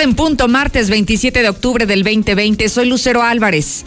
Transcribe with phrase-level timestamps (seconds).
[0.00, 2.68] en punto, martes 27 de octubre del 2020.
[2.68, 3.84] Soy Lucero Álvarez.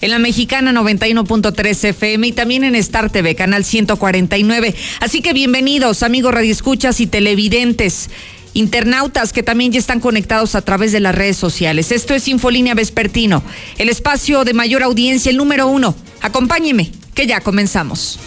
[0.00, 4.74] En la mexicana 91.3 FM y también en Star TV, canal 149.
[5.00, 8.10] Así que bienvenidos, amigos radioescuchas y televidentes,
[8.54, 11.92] internautas que también ya están conectados a través de las redes sociales.
[11.92, 13.42] Esto es Infolínea Vespertino,
[13.78, 15.94] el espacio de mayor audiencia, el número uno.
[16.20, 18.18] Acompáñeme, que ya comenzamos.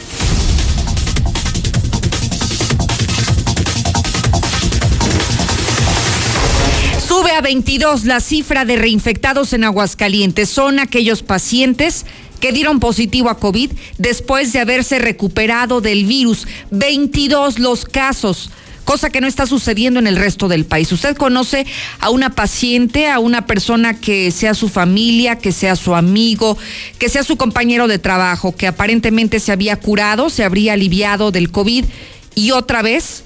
[7.40, 10.50] Sube a 22 la cifra de reinfectados en Aguascalientes.
[10.50, 12.06] Son aquellos pacientes
[12.42, 16.48] que dieron positivo a COVID después de haberse recuperado del virus.
[16.72, 18.50] 22 los casos
[18.84, 20.92] cosa que no está sucediendo en el resto del país.
[20.92, 21.66] ¿Usted conoce
[22.00, 26.58] a una paciente, a una persona que sea su familia, que sea su amigo,
[26.98, 31.52] que sea su compañero de trabajo, que aparentemente se había curado, se habría aliviado del
[31.52, 31.86] COVID
[32.34, 33.24] y otra vez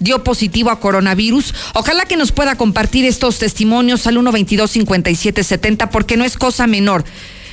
[0.00, 1.54] dio positivo a coronavirus.
[1.74, 7.04] Ojalá que nos pueda compartir estos testimonios al 122-5770 porque no es cosa menor.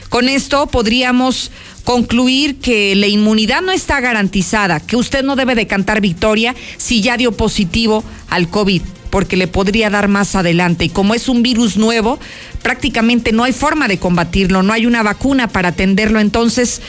[0.10, 1.52] Con esto podríamos
[1.84, 7.02] concluir que la inmunidad no está garantizada, que usted no debe de cantar victoria si
[7.02, 10.86] ya dio positivo al COVID, porque le podría dar más adelante.
[10.86, 12.20] Y como es un virus nuevo,
[12.62, 16.20] prácticamente no hay forma de combatirlo, no hay una vacuna para atenderlo.
[16.20, 16.82] Entonces,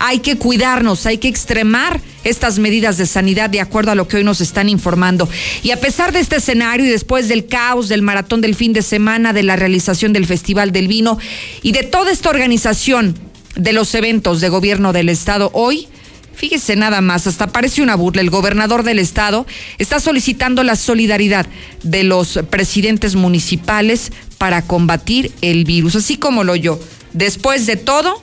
[0.00, 4.16] hay que cuidarnos, hay que extremar estas medidas de sanidad de acuerdo a lo que
[4.16, 5.28] hoy nos están informando.
[5.62, 8.82] Y a pesar de este escenario y después del caos del maratón del fin de
[8.82, 11.18] semana, de la realización del Festival del Vino
[11.62, 13.16] y de toda esta organización
[13.56, 15.86] de los eventos de gobierno del Estado hoy,
[16.32, 18.22] Fíjese nada más, hasta parece una burla.
[18.22, 21.46] El gobernador del estado está solicitando la solidaridad
[21.82, 26.80] de los presidentes municipales para combatir el virus, así como lo yo.
[27.12, 28.22] Después de todo,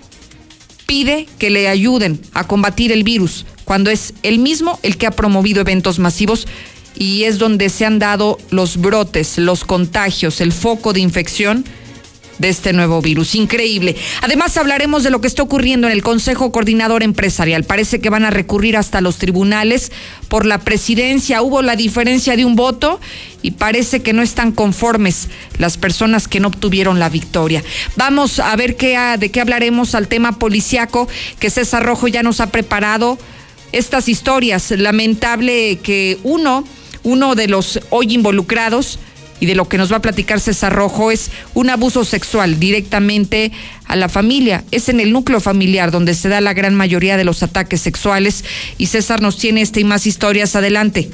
[0.88, 5.12] pide que le ayuden a combatir el virus, cuando es el mismo el que ha
[5.12, 6.48] promovido eventos masivos
[6.96, 11.66] y es donde se han dado los brotes, los contagios, el foco de infección
[12.40, 13.36] de este nuevo virus.
[13.36, 13.96] Increíble.
[14.22, 17.64] Además hablaremos de lo que está ocurriendo en el Consejo Coordinador Empresarial.
[17.64, 19.92] Parece que van a recurrir hasta los tribunales
[20.28, 21.42] por la presidencia.
[21.42, 23.00] Hubo la diferencia de un voto
[23.42, 27.64] y parece que no están conformes las personas que no obtuvieron la victoria.
[27.96, 31.08] Vamos a ver qué, de qué hablaremos al tema policiaco
[31.40, 33.18] que César Rojo ya nos ha preparado.
[33.74, 36.66] Estas historias, lamentable que uno,
[37.04, 39.00] uno de los hoy involucrados,
[39.40, 43.52] y de lo que nos va a platicar César Rojo es un abuso sexual directamente
[43.88, 44.64] a la familia.
[44.72, 48.44] Es en el núcleo familiar donde se da la gran mayoría de los ataques sexuales
[48.78, 50.56] y César nos tiene esta y más historias.
[50.56, 51.10] Adelante.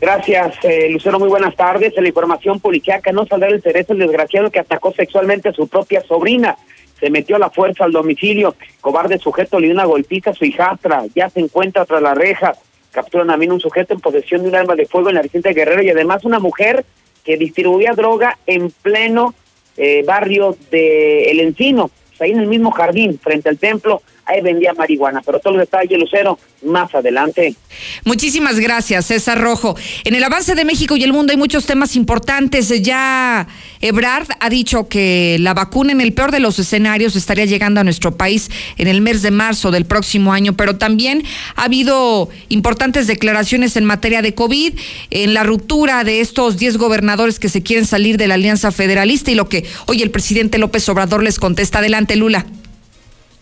[0.00, 1.20] Gracias, eh, Lucero.
[1.20, 1.92] Muy buenas tardes.
[1.96, 5.68] En la información policiaca no saldrá el cerezo el desgraciado que atacó sexualmente a su
[5.68, 6.56] propia sobrina.
[6.98, 8.56] Se metió a la fuerza al domicilio.
[8.80, 11.04] Cobarde sujeto le dio una golpiza a su hijastra.
[11.14, 12.54] Ya se encuentra tras la reja.
[12.90, 15.82] Capturan también un sujeto en posesión de un arma de fuego en la reciente Guerrero
[15.82, 16.84] y además una mujer
[17.24, 19.34] que distribuía droga en pleno
[19.76, 21.90] eh, barrio de El Encino,
[22.20, 25.20] ahí en el mismo jardín, frente al templo, ahí vendía marihuana.
[25.24, 27.54] Pero todo los detalles, Lucero, más adelante.
[28.04, 29.76] Muchísimas gracias, César Rojo.
[30.04, 32.68] En el avance de México y el mundo hay muchos temas importantes.
[32.82, 33.46] Ya
[33.80, 37.84] Ebrard ha dicho que la vacuna en el peor de los escenarios estaría llegando a
[37.84, 41.24] nuestro país en el mes de marzo del próximo año, pero también
[41.56, 44.74] ha habido importantes declaraciones en materia de COVID,
[45.10, 49.30] en la ruptura de estos 10 gobernadores que se quieren salir de la Alianza Federalista
[49.30, 51.78] y lo que hoy el presidente López Obrador les contesta.
[51.78, 52.46] Adelante, Lula.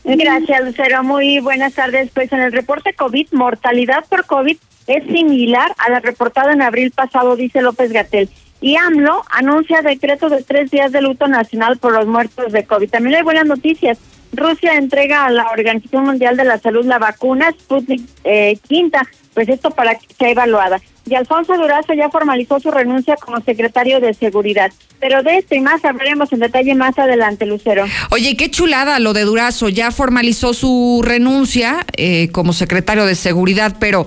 [0.05, 1.03] Gracias, Lucero.
[1.03, 2.11] Muy buenas tardes.
[2.13, 4.57] Pues en el reporte COVID, mortalidad por COVID
[4.87, 8.29] es similar a la reportada en abril pasado, dice López Gatel.
[8.61, 12.91] Y AMLO anuncia decreto de tres días de luto nacional por los muertos de COVID.
[12.91, 13.99] También hay buenas noticias.
[14.33, 19.03] Rusia entrega a la Organización Mundial de la Salud la vacuna Sputnik eh, quinta,
[19.35, 20.81] pues esto para que sea evaluada
[21.11, 24.71] y Alfonso Durazo ya formalizó su renuncia como secretario de Seguridad.
[25.01, 27.85] Pero de esto y más hablaremos en detalle más adelante, Lucero.
[28.11, 29.69] Oye, qué chulada lo de Durazo.
[29.69, 34.07] Ya formalizó su renuncia eh, como secretario de Seguridad, pero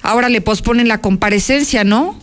[0.00, 2.18] ahora le posponen la comparecencia, ¿no?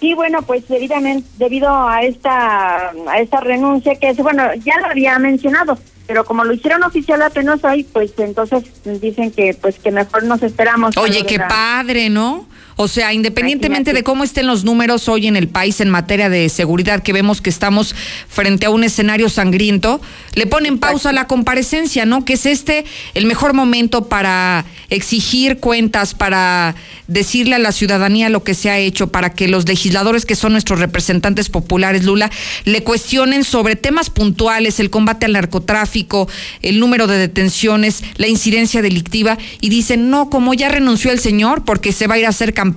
[0.00, 4.86] Sí, bueno, pues debidamente, debido a esta, a esta renuncia que es, bueno, ya lo
[4.86, 5.76] había mencionado,
[6.10, 8.64] pero como lo hicieron oficial apenas hoy, pues entonces
[9.00, 10.96] dicen que pues que mejor nos esperamos.
[10.96, 12.48] Oye, qué padre, ¿no?
[12.82, 16.48] O sea, independientemente de cómo estén los números hoy en el país en materia de
[16.48, 17.94] seguridad, que vemos que estamos
[18.26, 20.00] frente a un escenario sangriento,
[20.32, 22.24] le ponen pausa a la comparecencia, ¿no?
[22.24, 26.74] Que es este el mejor momento para exigir cuentas, para
[27.06, 30.52] decirle a la ciudadanía lo que se ha hecho, para que los legisladores que son
[30.52, 32.30] nuestros representantes populares, Lula,
[32.64, 36.28] le cuestionen sobre temas puntuales, el combate al narcotráfico,
[36.62, 41.64] el número de detenciones, la incidencia delictiva, y dicen, no, como ya renunció el señor,
[41.64, 42.69] porque se va a ir a hacer campaña,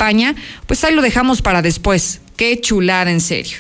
[0.68, 2.22] pues ahí lo dejamos para después.
[2.36, 3.58] Qué chulada, en serio.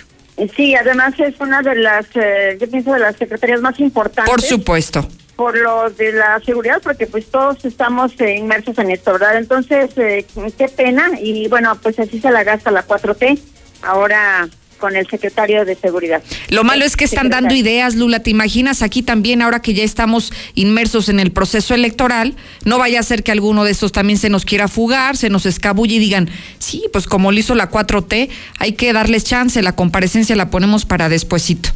[0.55, 4.31] Sí, además es una de las, eh, yo pienso, de las secretarías más importantes.
[4.31, 5.07] Por supuesto.
[5.35, 9.37] Por lo de la seguridad, porque pues todos estamos eh, inmersos en esto, ¿verdad?
[9.37, 10.25] Entonces, eh,
[10.57, 13.39] qué pena, y bueno, pues así se la gasta la 4T.
[13.83, 14.47] Ahora
[14.83, 16.21] con el secretario de Seguridad.
[16.49, 18.19] Lo malo es que están dando ideas, Lula.
[18.19, 22.35] ¿Te imaginas aquí también, ahora que ya estamos inmersos en el proceso electoral,
[22.65, 25.45] no vaya a ser que alguno de estos también se nos quiera fugar, se nos
[25.45, 28.27] escabulle y digan, sí, pues como lo hizo la 4T,
[28.59, 31.69] hay que darles chance, la comparecencia la ponemos para despuesito.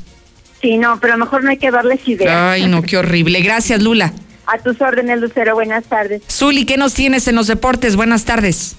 [0.61, 2.35] Sí, no, pero mejor no hay que darles ideas.
[2.35, 3.39] Ay, no, qué horrible.
[3.39, 4.11] Gracias, Lula.
[4.47, 5.55] A tus órdenes, Lucero.
[5.55, 6.23] Buenas tardes.
[6.29, 7.95] Zuli, ¿qué nos tienes en los deportes?
[7.95, 8.75] Buenas tardes.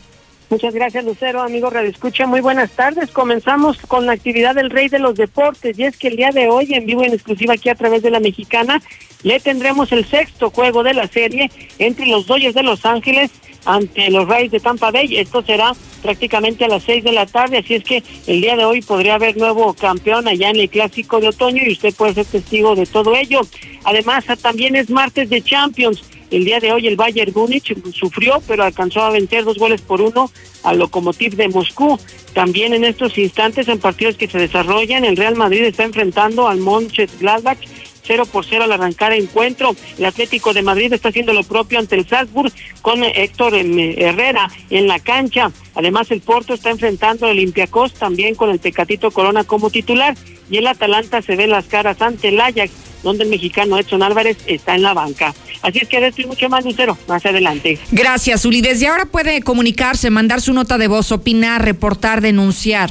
[0.51, 2.27] Muchas gracias, Lucero, amigo Radio Escucha.
[2.27, 3.11] Muy buenas tardes.
[3.11, 5.79] Comenzamos con la actividad del Rey de los Deportes.
[5.79, 8.11] Y es que el día de hoy, en vivo en exclusiva aquí a través de
[8.11, 8.81] la Mexicana,
[9.23, 13.31] le tendremos el sexto juego de la serie entre los Dodgers de Los Ángeles
[13.65, 15.19] ante los Rays de Tampa Bay.
[15.19, 18.65] Esto será prácticamente a las seis de la tarde, así es que el día de
[18.65, 22.27] hoy podría haber nuevo campeón allá en el Clásico de Otoño y usted puede ser
[22.27, 23.41] testigo de todo ello.
[23.85, 26.03] Además, también es martes de Champions.
[26.31, 30.03] El día de hoy el Bayern Múnich sufrió, pero alcanzó a vencer dos goles por
[30.03, 30.31] uno
[30.63, 31.99] al Lokomotiv de Moscú.
[32.35, 36.59] También en estos instantes, en partidos que se desarrollan, el Real Madrid está enfrentando al
[36.59, 37.59] Mönchengladbach
[38.09, 39.77] 0 por 0 al arrancar el encuentro.
[39.99, 42.53] El Atlético de Madrid está haciendo lo propio ante el Salzburg
[42.83, 45.53] con Héctor Herrera en la cancha.
[45.75, 50.17] Además, el Porto está enfrentando al Olympiacos también con el Tecatito Corona como titular.
[50.51, 52.73] Y el Atalanta se ve las caras ante el Ajax,
[53.03, 55.35] donde el mexicano Edson Álvarez está en la banca.
[55.61, 57.79] Así es que de esto y mucho más, Lucero, más adelante.
[57.93, 58.63] Gracias, Uli.
[58.63, 62.91] Desde ahora puede comunicarse, mandar su nota de voz, opinar, reportar, denunciar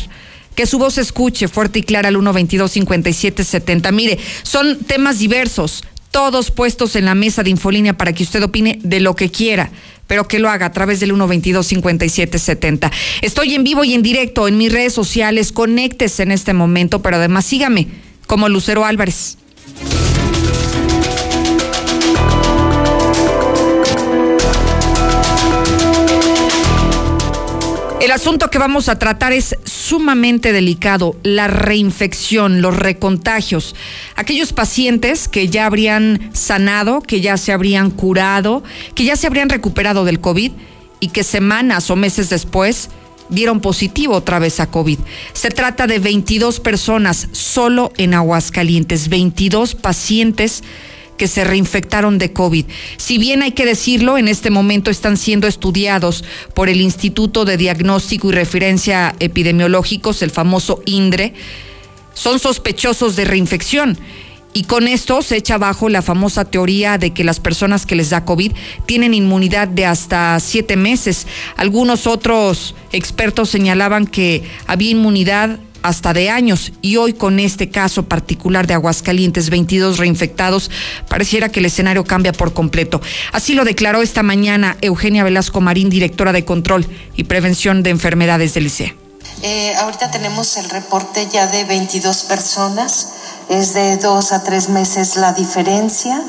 [0.57, 3.91] que su voz escuche fuerte y clara al 122-5770.
[3.93, 8.79] Mire, son temas diversos, todos puestos en la mesa de Infolínea para que usted opine
[8.83, 9.71] de lo que quiera
[10.07, 12.89] pero que lo haga a través del 122-5770.
[13.21, 15.51] Estoy en vivo y en directo en mis redes sociales.
[15.51, 17.89] Conéctese en este momento, pero además sígame
[18.25, 19.37] como Lucero Álvarez.
[28.17, 33.75] Asunto que vamos a tratar es sumamente delicado, la reinfección, los recontagios.
[34.15, 38.63] Aquellos pacientes que ya habrían sanado, que ya se habrían curado,
[38.95, 40.51] que ya se habrían recuperado del COVID
[40.99, 42.89] y que semanas o meses después
[43.29, 44.97] dieron positivo otra vez a COVID.
[45.33, 50.63] Se trata de 22 personas solo en Aguascalientes, 22 pacientes
[51.17, 52.65] que se reinfectaron de COVID.
[52.97, 56.23] Si bien hay que decirlo, en este momento están siendo estudiados
[56.53, 61.33] por el Instituto de Diagnóstico y Referencia Epidemiológicos, el famoso INDRE,
[62.13, 63.97] son sospechosos de reinfección.
[64.53, 68.09] Y con esto se echa abajo la famosa teoría de que las personas que les
[68.09, 68.53] da COVID
[68.87, 71.27] tienen inmunidad de hasta siete meses.
[71.57, 76.73] Algunos otros expertos señalaban que había inmunidad hasta de años.
[76.81, 80.69] Y hoy con este caso particular de Aguascalientes, 22 reinfectados,
[81.07, 83.01] pareciera que el escenario cambia por completo.
[83.31, 86.85] Así lo declaró esta mañana Eugenia Velasco Marín, directora de Control
[87.15, 88.95] y Prevención de Enfermedades del ICE.
[89.43, 93.09] Eh, ahorita tenemos el reporte ya de 22 personas
[93.49, 96.21] es de dos a tres meses la diferencia.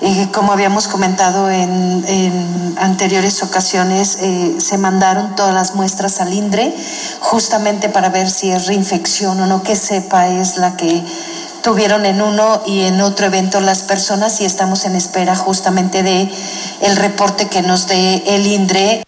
[0.00, 6.74] Eh, como habíamos comentado en, anteriores ocasiones, eh, se mandaron todas las muestras al INDRE
[7.20, 11.02] justamente para ver si es reinfección o no, que sepa es la que
[11.62, 16.30] tuvieron en uno y en otro evento las personas y estamos en espera justamente de
[16.82, 19.02] el reporte que nos dé el INDRE.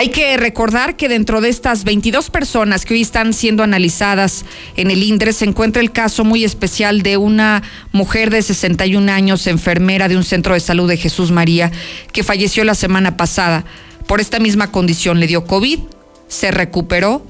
[0.00, 4.90] Hay que recordar que dentro de estas 22 personas que hoy están siendo analizadas en
[4.90, 10.08] el INDRE se encuentra el caso muy especial de una mujer de 61 años, enfermera
[10.08, 11.70] de un centro de salud de Jesús María,
[12.14, 13.66] que falleció la semana pasada.
[14.06, 15.80] Por esta misma condición le dio COVID,
[16.28, 17.26] se recuperó,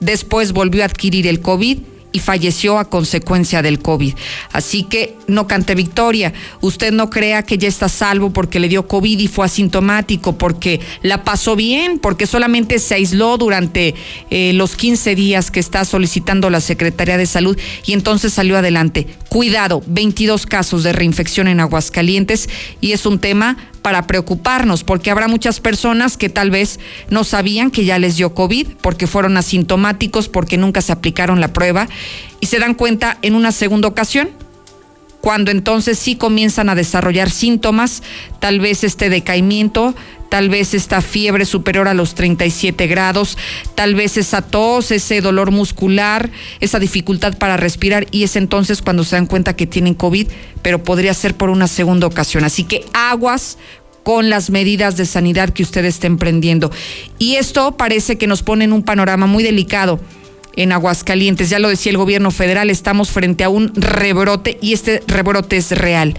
[0.00, 1.78] después volvió a adquirir el COVID
[2.12, 4.14] y falleció a consecuencia del COVID.
[4.52, 6.32] Así que no cante victoria.
[6.60, 10.80] Usted no crea que ya está salvo porque le dio COVID y fue asintomático, porque
[11.02, 13.94] la pasó bien, porque solamente se aisló durante
[14.30, 19.06] eh, los 15 días que está solicitando la Secretaría de Salud y entonces salió adelante.
[19.28, 22.48] Cuidado, 22 casos de reinfección en Aguascalientes
[22.80, 23.56] y es un tema
[23.88, 26.78] para preocuparnos, porque habrá muchas personas que tal vez
[27.08, 31.54] no sabían que ya les dio COVID, porque fueron asintomáticos, porque nunca se aplicaron la
[31.54, 31.88] prueba
[32.38, 34.28] y se dan cuenta en una segunda ocasión
[35.22, 38.02] cuando entonces sí comienzan a desarrollar síntomas,
[38.40, 39.94] tal vez este decaimiento,
[40.28, 43.36] tal vez esta fiebre superior a los 37 grados,
[43.74, 46.30] tal vez esa tos, ese dolor muscular,
[46.60, 50.28] esa dificultad para respirar y es entonces cuando se dan cuenta que tienen COVID,
[50.62, 52.44] pero podría ser por una segunda ocasión.
[52.44, 53.58] Así que aguas
[54.08, 56.72] con las medidas de sanidad que usted está emprendiendo.
[57.18, 60.00] Y esto parece que nos pone en un panorama muy delicado
[60.56, 61.50] en Aguascalientes.
[61.50, 65.72] Ya lo decía el gobierno federal, estamos frente a un rebrote y este rebrote es
[65.72, 66.14] real.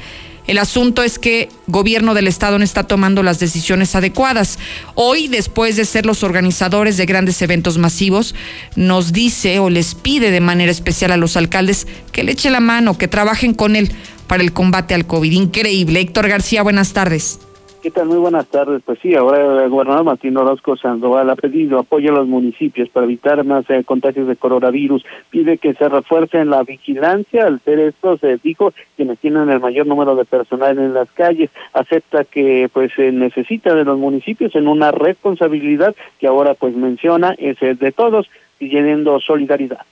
[0.45, 4.59] El asunto es que gobierno del estado no está tomando las decisiones adecuadas.
[4.93, 8.35] Hoy, después de ser los organizadores de grandes eventos masivos,
[8.75, 12.59] nos dice o les pide de manera especial a los alcaldes que le echen la
[12.59, 13.91] mano, que trabajen con él
[14.27, 15.31] para el combate al COVID.
[15.31, 16.01] Increíble.
[16.01, 17.39] Héctor García, buenas tardes.
[17.81, 18.07] ¿Qué tal?
[18.07, 18.81] Muy buenas tardes.
[18.85, 23.05] Pues sí, ahora el gobernador Martín Orozco Sandoval ha pedido apoyo a los municipios para
[23.05, 25.05] evitar más eh, contagios de coronavirus.
[25.29, 27.45] Pide que se refuerce en la vigilancia.
[27.45, 31.51] Al ser esto, se dijo quienes tienen el mayor número de personal en las calles.
[31.71, 37.33] Acepta que pues se necesita de los municipios en una responsabilidad que ahora pues menciona
[37.37, 39.85] es el de todos, pidiendo solidaridad.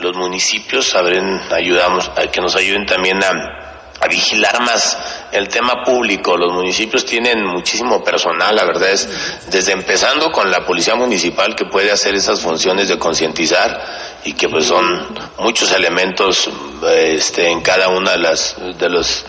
[0.00, 4.96] Los municipios saben, ayudamos, a que nos ayuden también a a vigilar más
[5.30, 6.36] el tema público.
[6.36, 9.08] Los municipios tienen muchísimo personal, la verdad es,
[9.50, 13.80] desde empezando con la policía municipal que puede hacer esas funciones de concientizar
[14.24, 15.06] y que pues son
[15.38, 16.50] muchos elementos
[16.94, 19.26] este, en cada una de las de los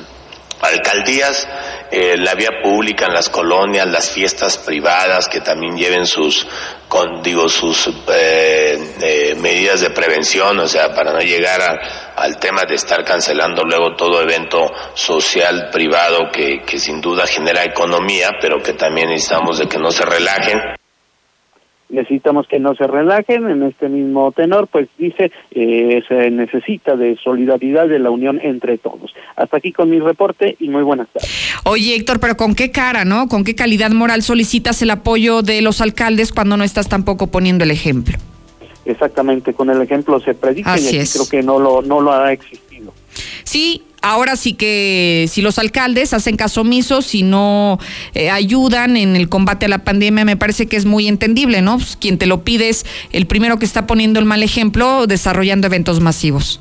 [0.62, 1.48] alcaldías,
[1.91, 6.48] eh, la vía pública en las colonias, las fiestas privadas que también lleven sus,
[6.88, 11.80] con, digo, sus eh, eh, medidas de prevención, o sea, para no llegar
[12.15, 17.63] al tema de estar cancelando luego todo evento social privado que, que sin duda genera
[17.63, 20.60] economía, pero que también necesitamos de que no se relajen
[21.91, 27.17] necesitamos que no se relajen en este mismo tenor, pues dice, eh, se necesita de
[27.24, 29.13] solidaridad, de la unión entre todos.
[29.36, 31.29] Hasta aquí con mi reporte y muy buenas tardes.
[31.65, 33.27] Oye, Héctor, pero ¿con qué cara, no?
[33.27, 37.63] ¿Con qué calidad moral solicitas el apoyo de los alcaldes cuando no estás tampoco poniendo
[37.63, 38.17] el ejemplo?
[38.86, 42.93] Exactamente, con el ejemplo se predica y creo que no lo, no lo ha existido.
[43.43, 47.79] Sí, ahora sí que si los alcaldes hacen caso omiso, si no
[48.13, 51.77] eh, ayudan en el combate a la pandemia, me parece que es muy entendible, ¿no?
[51.77, 55.67] Pues, quien te lo pide es el primero que está poniendo el mal ejemplo desarrollando
[55.67, 56.60] eventos masivos.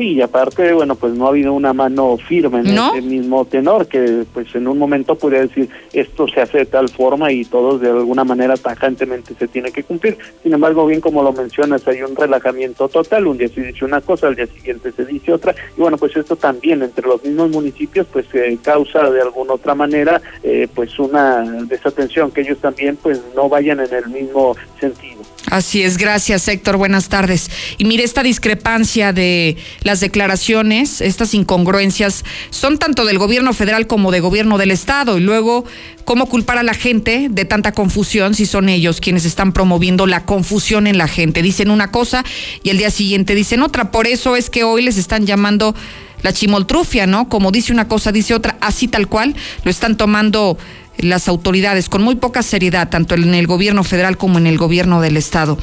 [0.00, 3.86] Sí, y aparte, bueno, pues no ha habido una mano firme en ese mismo tenor,
[3.86, 7.82] que pues en un momento podría decir esto se hace de tal forma y todos
[7.82, 10.16] de alguna manera tajantemente se tiene que cumplir.
[10.42, 14.00] Sin embargo, bien como lo mencionas, hay un relajamiento total, un día se dice una
[14.00, 17.50] cosa, al día siguiente se dice otra, y bueno, pues esto también entre los mismos
[17.50, 22.96] municipios pues eh, causa de alguna otra manera eh, pues una desatención, que ellos también
[22.96, 25.20] pues no vayan en el mismo sentido.
[25.46, 27.50] Así es, gracias Héctor, buenas tardes.
[27.78, 34.10] Y mire, esta discrepancia de las declaraciones, estas incongruencias, son tanto del gobierno federal como
[34.10, 35.16] de gobierno del Estado.
[35.16, 35.64] Y luego,
[36.04, 40.24] ¿cómo culpar a la gente de tanta confusión si son ellos quienes están promoviendo la
[40.24, 41.42] confusión en la gente?
[41.42, 42.22] Dicen una cosa
[42.62, 43.90] y el día siguiente dicen otra.
[43.90, 45.74] Por eso es que hoy les están llamando
[46.22, 47.28] la chimoltrufia, ¿no?
[47.28, 50.58] Como dice una cosa, dice otra, así tal cual, lo están tomando
[51.02, 55.00] las autoridades con muy poca seriedad, tanto en el gobierno federal como en el gobierno
[55.00, 55.58] del estado.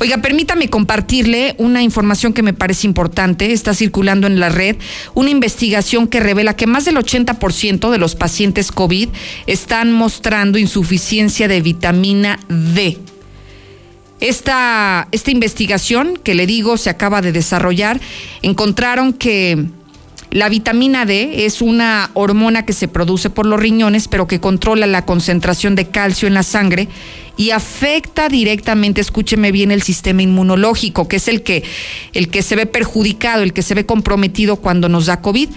[0.00, 3.52] Oiga, permítame compartirle una información que me parece importante.
[3.52, 4.76] Está circulando en la red
[5.14, 9.08] una investigación que revela que más del 80% de los pacientes COVID
[9.46, 12.98] están mostrando insuficiencia de vitamina D.
[14.20, 18.00] Esta, esta investigación que le digo se acaba de desarrollar,
[18.42, 19.66] encontraron que
[20.32, 24.86] la vitamina D es una hormona que se produce por los riñones, pero que controla
[24.86, 26.88] la concentración de calcio en la sangre
[27.36, 31.64] y afecta directamente, escúcheme bien, el sistema inmunológico, que es el que,
[32.14, 35.50] el que se ve perjudicado, el que se ve comprometido cuando nos da COVID.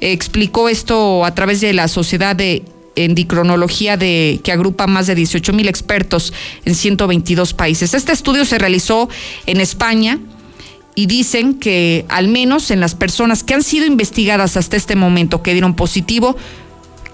[0.00, 2.64] explicó esto a través de la Sociedad de
[2.96, 6.32] Endocrinología de, que agrupa más de 18 mil expertos
[6.64, 7.94] en 122 países.
[7.94, 9.08] Este estudio se realizó
[9.46, 10.18] en España
[10.96, 15.42] y dicen que al menos en las personas que han sido investigadas hasta este momento
[15.42, 16.36] que dieron positivo,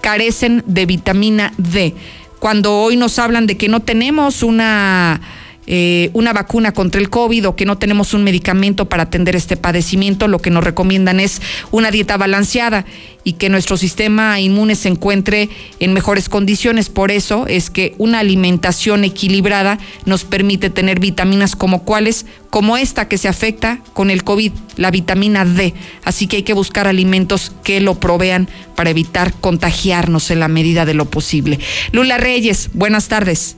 [0.01, 1.93] carecen de vitamina D.
[2.39, 5.21] Cuando hoy nos hablan de que no tenemos una
[5.65, 9.55] eh, una vacuna contra el COVID o que no tenemos un medicamento para atender este
[9.55, 11.41] padecimiento, lo que nos recomiendan es
[11.71, 12.85] una dieta balanceada
[13.23, 16.89] y que nuestro sistema inmune se encuentre en mejores condiciones.
[16.89, 23.07] Por eso es que una alimentación equilibrada nos permite tener vitaminas como cuáles, como esta
[23.07, 25.73] que se afecta con el COVID, la vitamina D.
[26.03, 30.85] Así que hay que buscar alimentos que lo provean para evitar contagiarnos en la medida
[30.85, 31.59] de lo posible.
[31.91, 33.55] Lula Reyes, buenas tardes.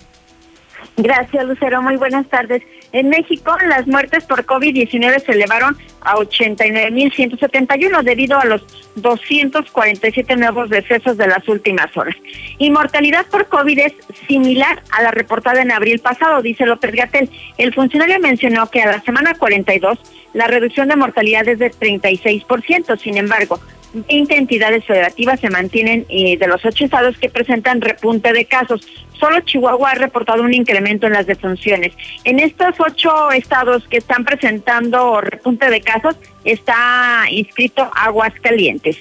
[0.98, 1.82] Gracias, Lucero.
[1.82, 2.64] Muy buenas tardes.
[2.94, 10.70] En México, las muertes por COVID-19 se elevaron a 89.171 debido a los 247 nuevos
[10.70, 12.16] decesos de las últimas horas.
[12.58, 13.94] Y mortalidad por COVID es
[14.28, 17.30] similar a la reportada en abril pasado, dice López Gatel.
[17.58, 20.00] El funcionario mencionó que a la semana 42
[20.34, 22.98] la reducción de mortalidad es de 36%.
[22.98, 23.60] Sin embargo,
[23.96, 28.86] 20 entidades federativas se mantienen eh, de los ocho estados que presentan repunte de casos.
[29.20, 31.94] Solo Chihuahua ha reportado un incremento en las defunciones.
[32.26, 38.98] En estos ocho estados que están presentando repunte de casos está inscrito Aguascalientes.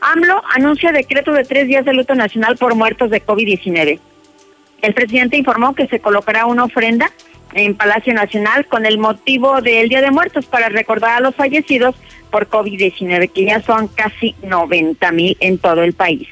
[0.00, 3.98] AMLO anuncia decreto de tres días de luto nacional por muertos de COVID-19.
[4.82, 7.10] El presidente informó que se colocará una ofrenda
[7.54, 11.94] en Palacio Nacional con el motivo del Día de Muertos para recordar a los fallecidos
[12.30, 16.28] por COVID-19, que ya son casi 90 mil en todo el país.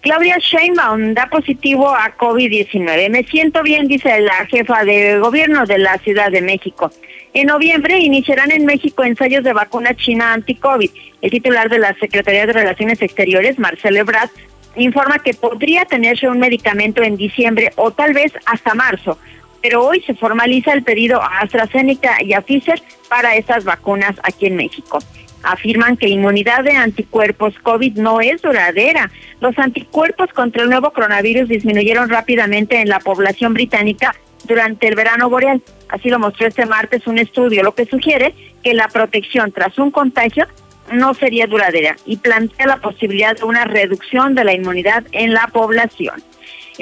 [0.00, 3.10] Claudia Sheinbaum da positivo a COVID-19.
[3.10, 6.92] Me siento bien, dice la jefa de gobierno de la Ciudad de México.
[7.34, 10.90] En noviembre iniciarán en México ensayos de vacuna china anti-COVID.
[11.22, 14.30] El titular de la Secretaría de Relaciones Exteriores, Marcelo Ebrard,
[14.76, 19.18] informa que podría tenerse un medicamento en diciembre o tal vez hasta marzo
[19.66, 24.46] pero hoy se formaliza el pedido a AstraZeneca y a Pfizer para estas vacunas aquí
[24.46, 25.00] en México.
[25.42, 29.10] Afirman que inmunidad de anticuerpos COVID no es duradera.
[29.40, 35.28] Los anticuerpos contra el nuevo coronavirus disminuyeron rápidamente en la población británica durante el verano
[35.28, 35.60] boreal.
[35.88, 39.90] Así lo mostró este martes un estudio, lo que sugiere que la protección tras un
[39.90, 40.46] contagio
[40.92, 45.48] no sería duradera y plantea la posibilidad de una reducción de la inmunidad en la
[45.48, 46.22] población.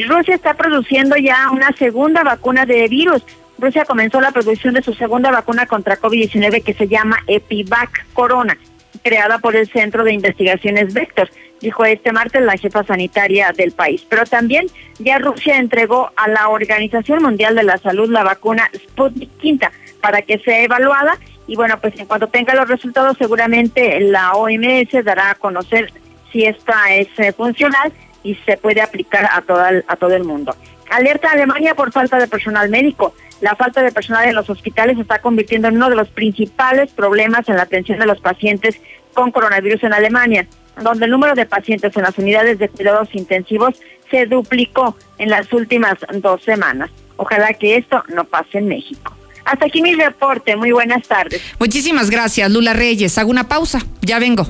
[0.02, 3.22] Rusia está produciendo ya una segunda vacuna de virus.
[3.58, 8.58] Rusia comenzó la producción de su segunda vacuna contra COVID-19 que se llama Epivac Corona,
[9.02, 14.04] creada por el Centro de Investigaciones Vector, dijo este martes la jefa sanitaria del país.
[14.08, 14.66] Pero también
[14.98, 19.68] ya Rusia entregó a la Organización Mundial de la Salud la vacuna Sputnik V
[20.00, 25.04] para que sea evaluada y bueno, pues en cuanto tenga los resultados seguramente la OMS
[25.04, 25.92] dará a conocer
[26.32, 27.92] si esta es eh, funcional
[28.24, 30.56] y se puede aplicar a, toda, a todo el mundo.
[30.90, 33.14] Alerta Alemania por falta de personal médico.
[33.40, 36.90] La falta de personal en los hospitales se está convirtiendo en uno de los principales
[36.92, 38.80] problemas en la atención de los pacientes
[39.12, 40.46] con coronavirus en Alemania,
[40.82, 43.74] donde el número de pacientes en las unidades de cuidados intensivos
[44.10, 46.90] se duplicó en las últimas dos semanas.
[47.16, 49.14] Ojalá que esto no pase en México.
[49.44, 50.56] Hasta aquí mi reporte.
[50.56, 51.42] Muy buenas tardes.
[51.58, 53.18] Muchísimas gracias, Lula Reyes.
[53.18, 53.80] Hago una pausa.
[54.00, 54.46] Ya vengo.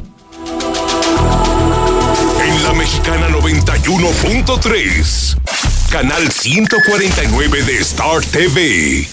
[2.74, 5.36] Mexicana 91.3.
[5.90, 9.08] Canal 149 de Star TV.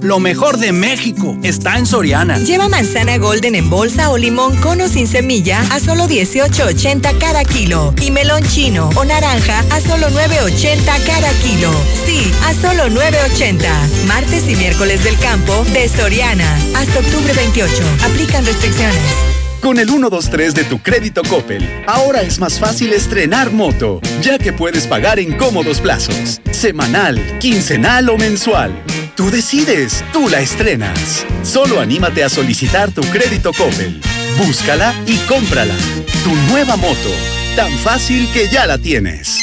[0.00, 2.38] Lo mejor de México está en Soriana.
[2.38, 7.94] Lleva manzana golden en bolsa o limón cono sin semilla a solo 18.80 cada kilo.
[8.00, 11.70] Y melón chino o naranja a solo 9.80 cada kilo.
[12.06, 14.06] Sí, a solo 9.80.
[14.06, 16.56] Martes y miércoles del campo de Soriana.
[16.74, 17.74] Hasta octubre 28.
[18.04, 19.31] Aplican restricciones.
[19.62, 24.52] Con el 123 de tu crédito Coppel, ahora es más fácil estrenar moto, ya que
[24.52, 28.72] puedes pagar en cómodos plazos, semanal, quincenal o mensual.
[29.14, 31.24] Tú decides, tú la estrenas.
[31.44, 34.00] Solo anímate a solicitar tu crédito Coppel.
[34.36, 35.76] Búscala y cómprala.
[36.24, 37.10] Tu nueva moto,
[37.54, 39.42] tan fácil que ya la tienes.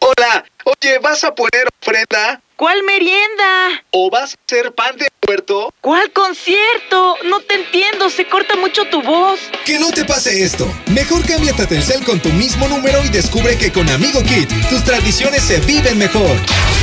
[0.00, 2.43] Hola, oye, ¿vas a poner ofrenda?
[2.56, 3.82] ¿Cuál merienda?
[3.90, 5.74] ¿O vas a hacer pan de puerto?
[5.80, 7.16] ¿Cuál concierto?
[7.24, 9.40] No te entiendo, se corta mucho tu voz.
[9.64, 10.72] Que no te pase esto.
[10.86, 14.84] Mejor cámbiate a Telcel con tu mismo número y descubre que con Amigo Kit tus
[14.84, 16.30] tradiciones se viven mejor.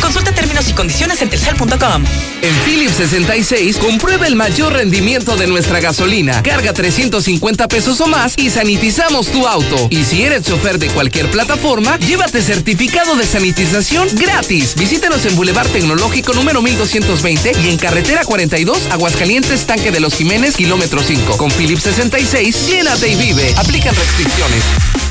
[0.02, 2.04] Consulta términos y condiciones en telcel.com.
[2.42, 6.44] En Philips 66, comprueba el mayor rendimiento de nuestra gasolina.
[6.44, 9.88] Carga 350 pesos o más y sanitizamos tu auto.
[9.90, 14.76] Y si eres chofer de cualquier plataforma, llévate certificado de sanitización gratis.
[14.76, 20.56] Visítanos en Boulevard Tecnológico número 1220 y en Carretera 42, Aguascalientes, Tanque de los Jiménez,
[20.56, 21.38] kilómetro 5.
[21.38, 23.54] Con Philips 66, llénate y vive.
[23.58, 25.11] Aplican restricciones.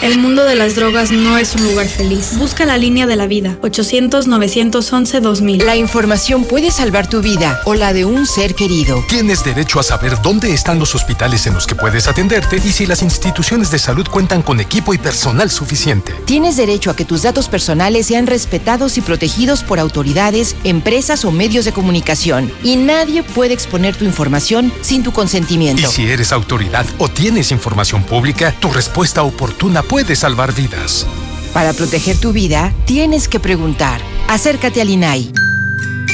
[0.00, 2.38] El mundo de las drogas no es un lugar feliz.
[2.38, 3.58] Busca la línea de la vida.
[3.62, 5.64] 800-911-2000.
[5.64, 9.04] La información puede salvar tu vida o la de un ser querido.
[9.08, 12.86] Tienes derecho a saber dónde están los hospitales en los que puedes atenderte y si
[12.86, 16.14] las instituciones de salud cuentan con equipo y personal suficiente.
[16.26, 21.32] Tienes derecho a que tus datos personales sean respetados y protegidos por autoridades, empresas o
[21.32, 22.52] medios de comunicación.
[22.62, 25.82] Y nadie puede exponer tu información sin tu consentimiento.
[25.82, 31.06] Y si eres autoridad o tienes información pública, tu respuesta oportuna puede salvar vidas.
[31.52, 34.00] Para proteger tu vida, tienes que preguntar.
[34.28, 35.32] Acércate al INAI.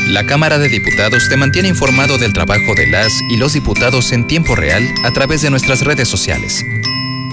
[0.08, 4.26] La Cámara de Diputados te mantiene informado del trabajo de las y los diputados en
[4.26, 6.62] tiempo real a través de nuestras redes sociales.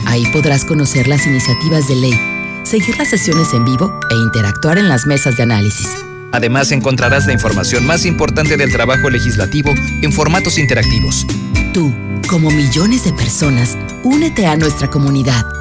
[0.05, 2.19] Ahí podrás conocer las iniciativas de ley,
[2.63, 5.87] seguir las sesiones en vivo e interactuar en las mesas de análisis.
[6.31, 11.27] Además encontrarás la información más importante del trabajo legislativo en formatos interactivos.
[11.73, 11.93] Tú,
[12.29, 15.60] como millones de personas, únete a nuestra comunidad.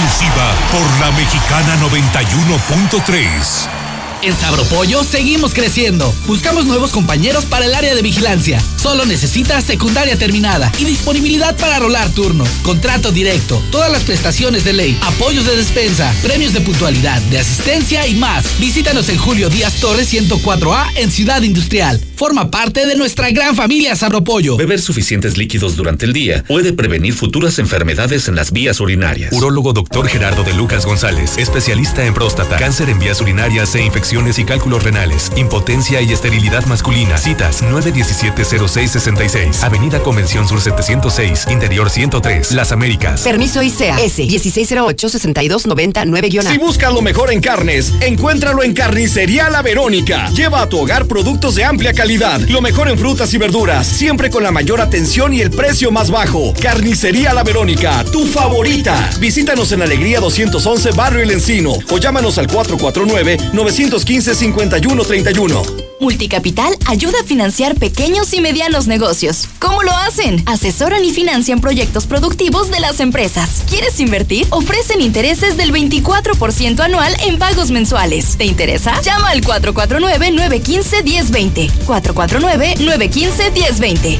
[0.00, 3.89] Exclusiva por la Mexicana 91.3.
[4.22, 6.14] En Sabropollo seguimos creciendo.
[6.26, 8.62] Buscamos nuevos compañeros para el área de vigilancia.
[8.76, 12.44] Solo necesitas secundaria terminada y disponibilidad para rolar turno.
[12.62, 18.06] Contrato directo, todas las prestaciones de ley, apoyos de despensa, premios de puntualidad, de asistencia
[18.06, 18.44] y más.
[18.58, 21.98] Visítanos en Julio Díaz Torres 104A en Ciudad Industrial.
[22.14, 24.58] Forma parte de nuestra gran familia Sabropollo.
[24.58, 29.32] Beber suficientes líquidos durante el día puede prevenir futuras enfermedades en las vías urinarias.
[29.32, 30.06] Urólogo Dr.
[30.08, 34.82] Gerardo de Lucas González, especialista en próstata, cáncer en vías urinarias e infecciones y cálculos
[34.82, 37.16] renales, impotencia y esterilidad masculina.
[37.16, 43.22] Citas 917-0666, Avenida Convención Sur 706, Interior 103, Las Américas.
[43.22, 50.28] Permiso ICEA S 1608-6299 Si buscas lo mejor en carnes, encuéntralo en Carnicería La Verónica.
[50.30, 54.28] Lleva a tu hogar productos de amplia calidad, lo mejor en frutas y verduras, siempre
[54.28, 56.52] con la mayor atención y el precio más bajo.
[56.60, 59.08] Carnicería La Verónica, tu favorita.
[59.20, 65.90] Visítanos en Alegría 211 Barrio El Encino o llámanos al 449 900 155131.
[66.00, 69.48] Multicapital ayuda a financiar pequeños y medianos negocios.
[69.58, 70.42] ¿Cómo lo hacen?
[70.46, 73.64] Asesoran y financian proyectos productivos de las empresas.
[73.68, 74.46] ¿Quieres invertir?
[74.48, 78.38] Ofrecen intereses del 24% anual en pagos mensuales.
[78.38, 78.98] ¿Te interesa?
[79.02, 81.70] Llama al 449-915-1020.
[81.86, 84.16] 449-915-1020.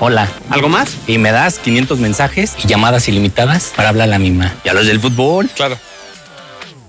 [0.00, 0.28] Hola.
[0.50, 0.96] ¿Algo más?
[1.06, 4.54] Y me das 500 mensajes y llamadas ilimitadas para hablar a la misma.
[4.64, 5.48] ¿Y a los del fútbol?
[5.54, 5.78] Claro.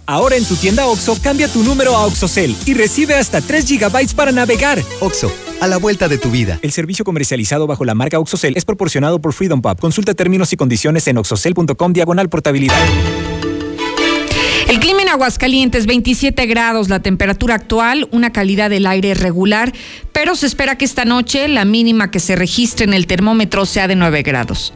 [0.09, 4.15] Ahora en tu tienda OXO, cambia tu número a OXOCEL y recibe hasta 3 GB
[4.15, 4.81] para navegar.
[5.01, 6.57] OXO, a la vuelta de tu vida.
[6.63, 9.79] El servicio comercializado bajo la marca OXOCEL es proporcionado por Freedom Pub.
[9.79, 12.75] Consulta términos y condiciones en oxocel.com diagonal portabilidad.
[14.67, 19.71] El clima en Aguascalientes, 27 grados, la temperatura actual, una calidad del aire regular,
[20.11, 23.87] pero se espera que esta noche la mínima que se registre en el termómetro sea
[23.87, 24.73] de 9 grados.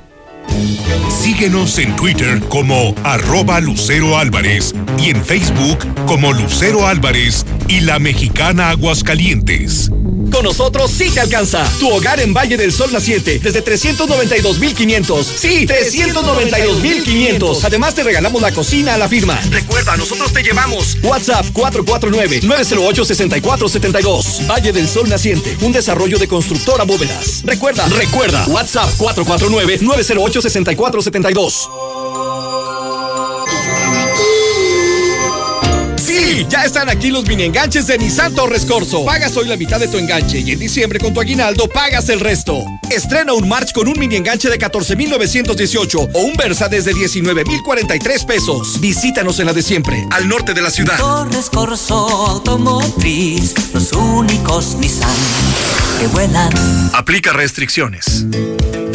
[1.10, 8.00] Síguenos en Twitter como arroba Lucero Álvarez y en Facebook como Lucero Álvarez y la
[8.00, 9.92] mexicana Aguascalientes.
[10.32, 11.64] Con nosotros sí te alcanza.
[11.80, 15.24] Tu hogar en Valle del Sol Naciente desde 392.500.
[15.24, 17.60] Sí, 392.500.
[17.64, 19.40] Además te regalamos la cocina a la firma.
[19.52, 20.98] Recuerda, nosotros te llevamos.
[21.04, 24.50] WhatsApp 449-908-6472.
[24.50, 27.44] Valle del Sol Naciente, un desarrollo de constructora bóvedas.
[27.46, 28.44] Recuerda, recuerda.
[28.48, 28.90] WhatsApp
[30.34, 31.70] 449-908-6472.
[35.98, 39.06] Sí, ya están aquí los mini enganches de Nissan Torres Corso.
[39.06, 42.20] Pagas hoy la mitad de tu enganche y en diciembre con tu aguinaldo pagas el
[42.20, 42.64] resto.
[42.90, 48.82] Estrena un March con un mini enganche de 14,918 o un Versa desde 19,043 pesos.
[48.82, 50.98] Visítanos en la de siempre, al norte de la ciudad.
[50.98, 55.10] Torres Corso Automotriz, los únicos Nissan
[56.00, 56.52] que vuelan.
[56.94, 58.26] Aplica restricciones.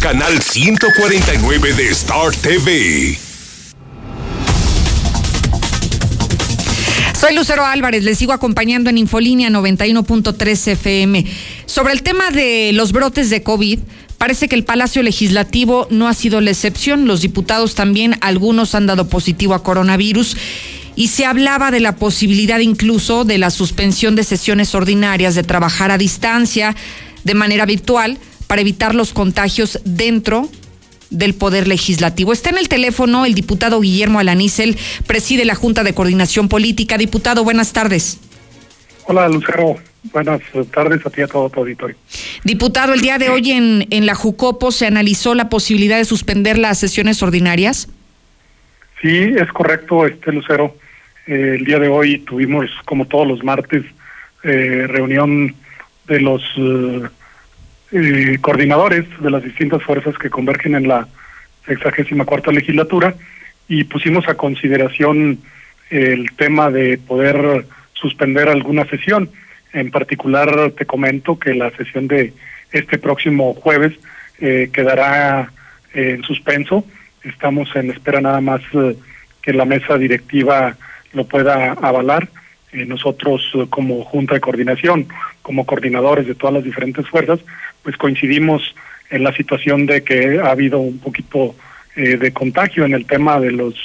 [0.00, 3.18] Canal 149 de Star TV.
[7.24, 11.24] Soy Lucero Álvarez, les sigo acompañando en Infolínea 91.3 FM.
[11.64, 13.78] Sobre el tema de los brotes de COVID,
[14.18, 17.06] parece que el Palacio Legislativo no ha sido la excepción.
[17.06, 20.36] Los diputados también, algunos han dado positivo a coronavirus.
[20.96, 25.90] Y se hablaba de la posibilidad incluso de la suspensión de sesiones ordinarias, de trabajar
[25.90, 26.76] a distancia,
[27.24, 30.48] de manera virtual, para evitar los contagios dentro
[31.10, 32.32] del Poder Legislativo.
[32.32, 36.98] Está en el teléfono el diputado Guillermo Alanícel, preside la Junta de Coordinación Política.
[36.98, 38.18] Diputado, buenas tardes.
[39.06, 39.76] Hola, Lucero.
[40.12, 40.40] Buenas
[40.70, 41.96] tardes a ti y a todo tu auditorio.
[42.44, 46.58] Diputado, el día de hoy en, en la Jucopo se analizó la posibilidad de suspender
[46.58, 47.88] las sesiones ordinarias.
[49.00, 50.76] Sí, es correcto, este Lucero.
[51.26, 53.84] Eh, el día de hoy tuvimos, como todos los martes,
[54.42, 55.54] eh, reunión
[56.06, 57.02] de los eh,
[57.92, 61.08] eh, coordinadores de las distintas fuerzas que convergen en la
[61.66, 63.14] sexagésima cuarta legislatura
[63.68, 65.38] y pusimos a consideración
[65.88, 67.64] el tema de poder
[68.04, 69.30] suspender alguna sesión.
[69.72, 72.34] En particular, te comento que la sesión de
[72.70, 73.94] este próximo jueves
[74.40, 75.50] eh, quedará
[75.94, 76.84] eh, en suspenso.
[77.22, 78.94] Estamos en espera nada más eh,
[79.40, 80.76] que la mesa directiva
[81.14, 82.28] lo pueda avalar.
[82.72, 83.40] Eh, nosotros,
[83.70, 85.06] como Junta de Coordinación,
[85.40, 87.40] como coordinadores de todas las diferentes fuerzas,
[87.82, 88.74] pues coincidimos
[89.08, 91.54] en la situación de que ha habido un poquito
[91.96, 93.76] de contagio en el tema de los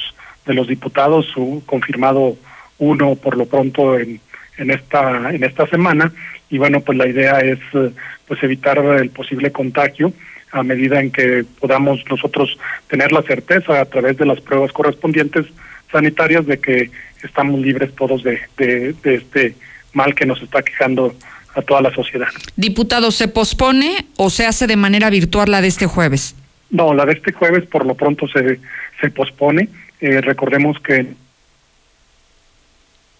[0.48, 1.32] de los diputados,
[1.68, 2.38] confirmado
[2.80, 4.20] uno por lo pronto en,
[4.58, 6.12] en esta en esta semana
[6.50, 7.92] y bueno pues la idea es eh,
[8.28, 10.12] pues evitar el posible contagio
[10.52, 15.46] a medida en que podamos nosotros tener la certeza a través de las pruebas correspondientes
[15.92, 16.90] sanitarias de que
[17.24, 19.56] estamos libres todos de, de, de este
[19.94, 21.16] mal que nos está quejando
[21.56, 22.28] a toda la sociedad.
[22.56, 26.36] Diputado, ¿se pospone o se hace de manera virtual la de este jueves?
[26.70, 28.60] No, la de este jueves por lo pronto se,
[29.02, 29.70] se pospone.
[30.00, 31.08] Eh, recordemos que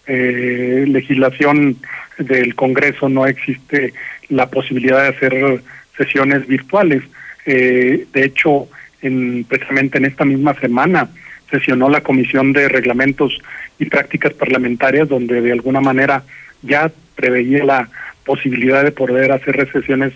[0.06, 1.76] eh, legislación
[2.18, 3.92] del Congreso no existe
[4.28, 5.62] la posibilidad de hacer
[5.96, 7.02] sesiones virtuales.
[7.46, 8.68] Eh, de hecho,
[9.02, 11.08] en, precisamente en esta misma semana
[11.50, 13.38] sesionó la Comisión de Reglamentos
[13.78, 16.22] y Prácticas Parlamentarias, donde de alguna manera
[16.62, 17.88] ya preveía la
[18.24, 20.12] posibilidad de poder hacer recesiones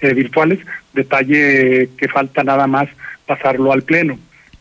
[0.00, 0.60] eh, virtuales.
[0.94, 2.88] Detalle que falta nada más
[3.26, 4.18] pasarlo al Pleno.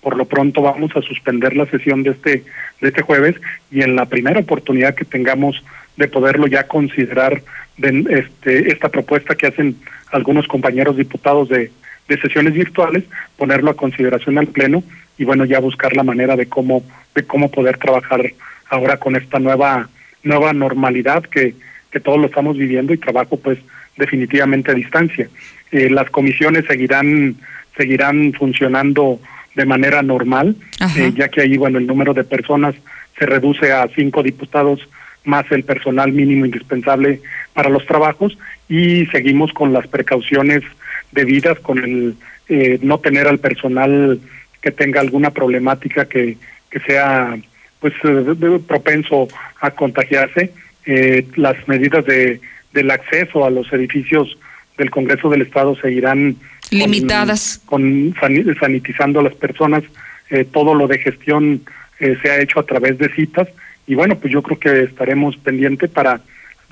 [0.07, 2.45] Por lo pronto vamos a suspender la sesión de este,
[2.79, 3.35] de este jueves
[3.69, 5.61] y en la primera oportunidad que tengamos
[5.97, 7.41] de poderlo ya considerar
[7.75, 9.75] de, este, esta propuesta que hacen
[10.13, 11.73] algunos compañeros diputados de,
[12.07, 13.03] de sesiones virtuales,
[13.35, 14.81] ponerlo a consideración al Pleno
[15.17, 18.31] y bueno, ya buscar la manera de cómo, de cómo poder trabajar
[18.69, 19.89] ahora con esta nueva,
[20.23, 21.53] nueva normalidad que,
[21.91, 23.59] que todos lo estamos viviendo y trabajo pues
[23.97, 25.27] definitivamente a distancia.
[25.69, 27.35] Eh, las comisiones seguirán,
[27.75, 29.19] seguirán funcionando
[29.57, 30.55] de manera normal,
[30.95, 32.75] eh, ya que ahí, bueno, el número de personas
[33.17, 34.87] se reduce a cinco diputados
[35.25, 37.21] más el personal mínimo indispensable
[37.53, 38.37] para los trabajos
[38.69, 40.61] y seguimos con las precauciones
[41.11, 42.15] debidas, con el
[42.49, 44.19] eh, no tener al personal
[44.61, 46.37] que tenga alguna problemática que,
[46.69, 47.35] que sea
[47.79, 49.27] pues eh, propenso
[49.59, 50.53] a contagiarse,
[50.85, 52.39] eh, las medidas de
[52.73, 54.37] del acceso a los edificios
[54.77, 56.35] del Congreso del Estado seguirán
[56.71, 58.15] limitadas con,
[58.59, 59.83] sanitizando a las personas,
[60.29, 61.61] eh, todo lo de gestión
[61.99, 63.47] se ha hecho a través de citas
[63.87, 66.21] y bueno, pues yo creo que estaremos pendientes para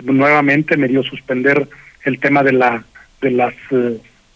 [0.03, 1.67] nuevamente medio suspender
[2.03, 2.84] el tema de la
[3.21, 3.53] de las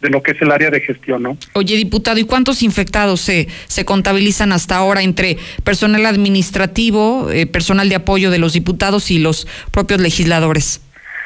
[0.02, 1.38] de lo que es el área de gestión, ¿no?
[1.54, 7.90] Oye, diputado, ¿y cuántos infectados se, se contabilizan hasta ahora entre personal administrativo, eh, personal
[7.90, 10.82] de apoyo de los diputados y los propios legisladores?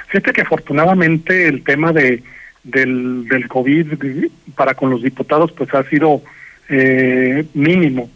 [0.08, 2.24] Fíjate que afortunadamente el tema de
[2.64, 3.94] del, del COVID
[4.56, 6.22] para con los diputados pues ha sido
[6.70, 8.10] eh, mínimo.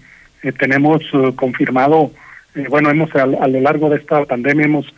[0.44, 1.02] Eh, tenemos
[1.36, 2.12] confirmado,
[2.70, 4.94] bueno, hemos a, a, lo largo de esta pandemia hemos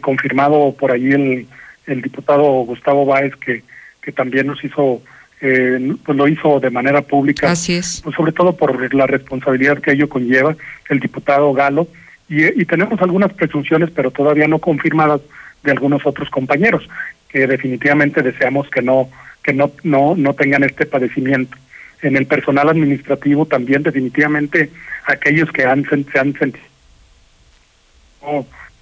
[0.00, 1.46] confirmado por ahí el,
[1.86, 3.62] el diputado Gustavo Báez que
[4.00, 5.02] que también nos hizo,
[5.40, 7.50] eh, pues lo hizo de manera pública.
[7.50, 8.00] Así es.
[8.02, 10.56] Pues sobre todo por la responsabilidad que ello conlleva
[10.88, 11.88] el diputado Galo.
[12.28, 15.20] Y, y tenemos algunas presunciones, pero todavía no confirmadas,
[15.62, 16.88] de algunos otros compañeros,
[17.32, 19.08] que definitivamente deseamos que no
[19.42, 21.56] que no no no tengan este padecimiento.
[22.02, 24.70] En el personal administrativo también definitivamente
[25.06, 26.64] aquellos que han se han sentido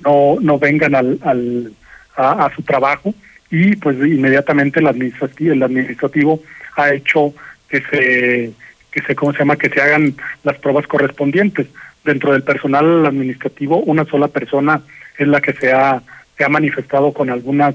[0.01, 1.73] no no, vengan al, al
[2.17, 3.15] a, a su trabajo
[3.51, 6.43] y pues inmediatamente el administrativo, el administrativo
[6.77, 7.35] ha hecho
[7.69, 8.53] que se
[8.91, 11.67] que se cómo se llama que se hagan las pruebas correspondientes
[12.05, 14.83] dentro del personal administrativo una sola persona
[15.17, 16.03] es la que se ha
[16.39, 17.75] se ha manifestado con algunas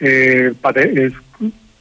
[0.00, 1.12] eh, pade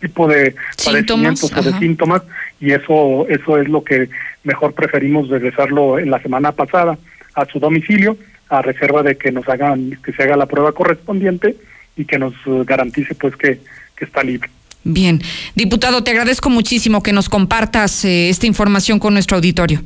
[0.01, 2.23] tipo de padecimientos o de síntomas
[2.59, 4.09] y eso eso es lo que
[4.43, 6.97] mejor preferimos regresarlo en la semana pasada
[7.35, 8.17] a su domicilio
[8.49, 11.55] a reserva de que nos hagan que se haga la prueba correspondiente
[11.95, 13.59] y que nos eh, garantice pues que,
[13.95, 14.49] que está libre.
[14.85, 15.21] Bien,
[15.55, 19.83] diputado, te agradezco muchísimo que nos compartas eh, esta información con nuestro auditorio.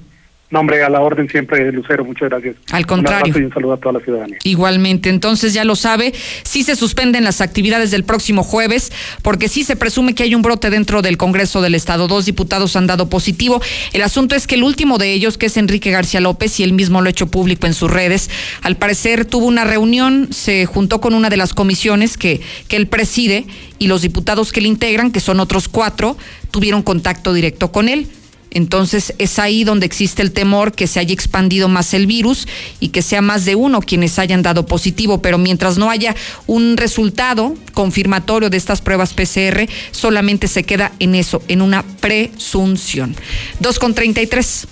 [0.54, 2.58] No, hombre, a la orden siempre, Lucero, muchas gracias.
[2.70, 3.34] Al contrario.
[3.36, 4.38] Un y un saludo a toda la ciudadanía.
[4.44, 6.14] Igualmente, entonces ya lo sabe,
[6.44, 8.92] sí se suspenden las actividades del próximo jueves,
[9.24, 12.08] porque sí se presume que hay un brote dentro del Congreso del Estado.
[12.08, 13.64] Dos diputados han dado positivo.
[13.94, 16.74] El asunto es que el último de ellos, que es Enrique García López, y él
[16.74, 18.30] mismo lo ha hecho público en sus redes,
[18.62, 22.86] al parecer tuvo una reunión, se juntó con una de las comisiones que, que él
[22.86, 23.48] preside,
[23.80, 26.16] y los diputados que le integran, que son otros cuatro,
[26.52, 28.08] tuvieron contacto directo con él
[28.54, 32.48] entonces es ahí donde existe el temor que se haya expandido más el virus
[32.80, 36.16] y que sea más de uno quienes hayan dado positivo, pero mientras no haya
[36.48, 43.16] un resultado confirmatorio de estas pruebas PCR, solamente se queda en eso, en una presunción.
[43.60, 44.68] 2 con 33.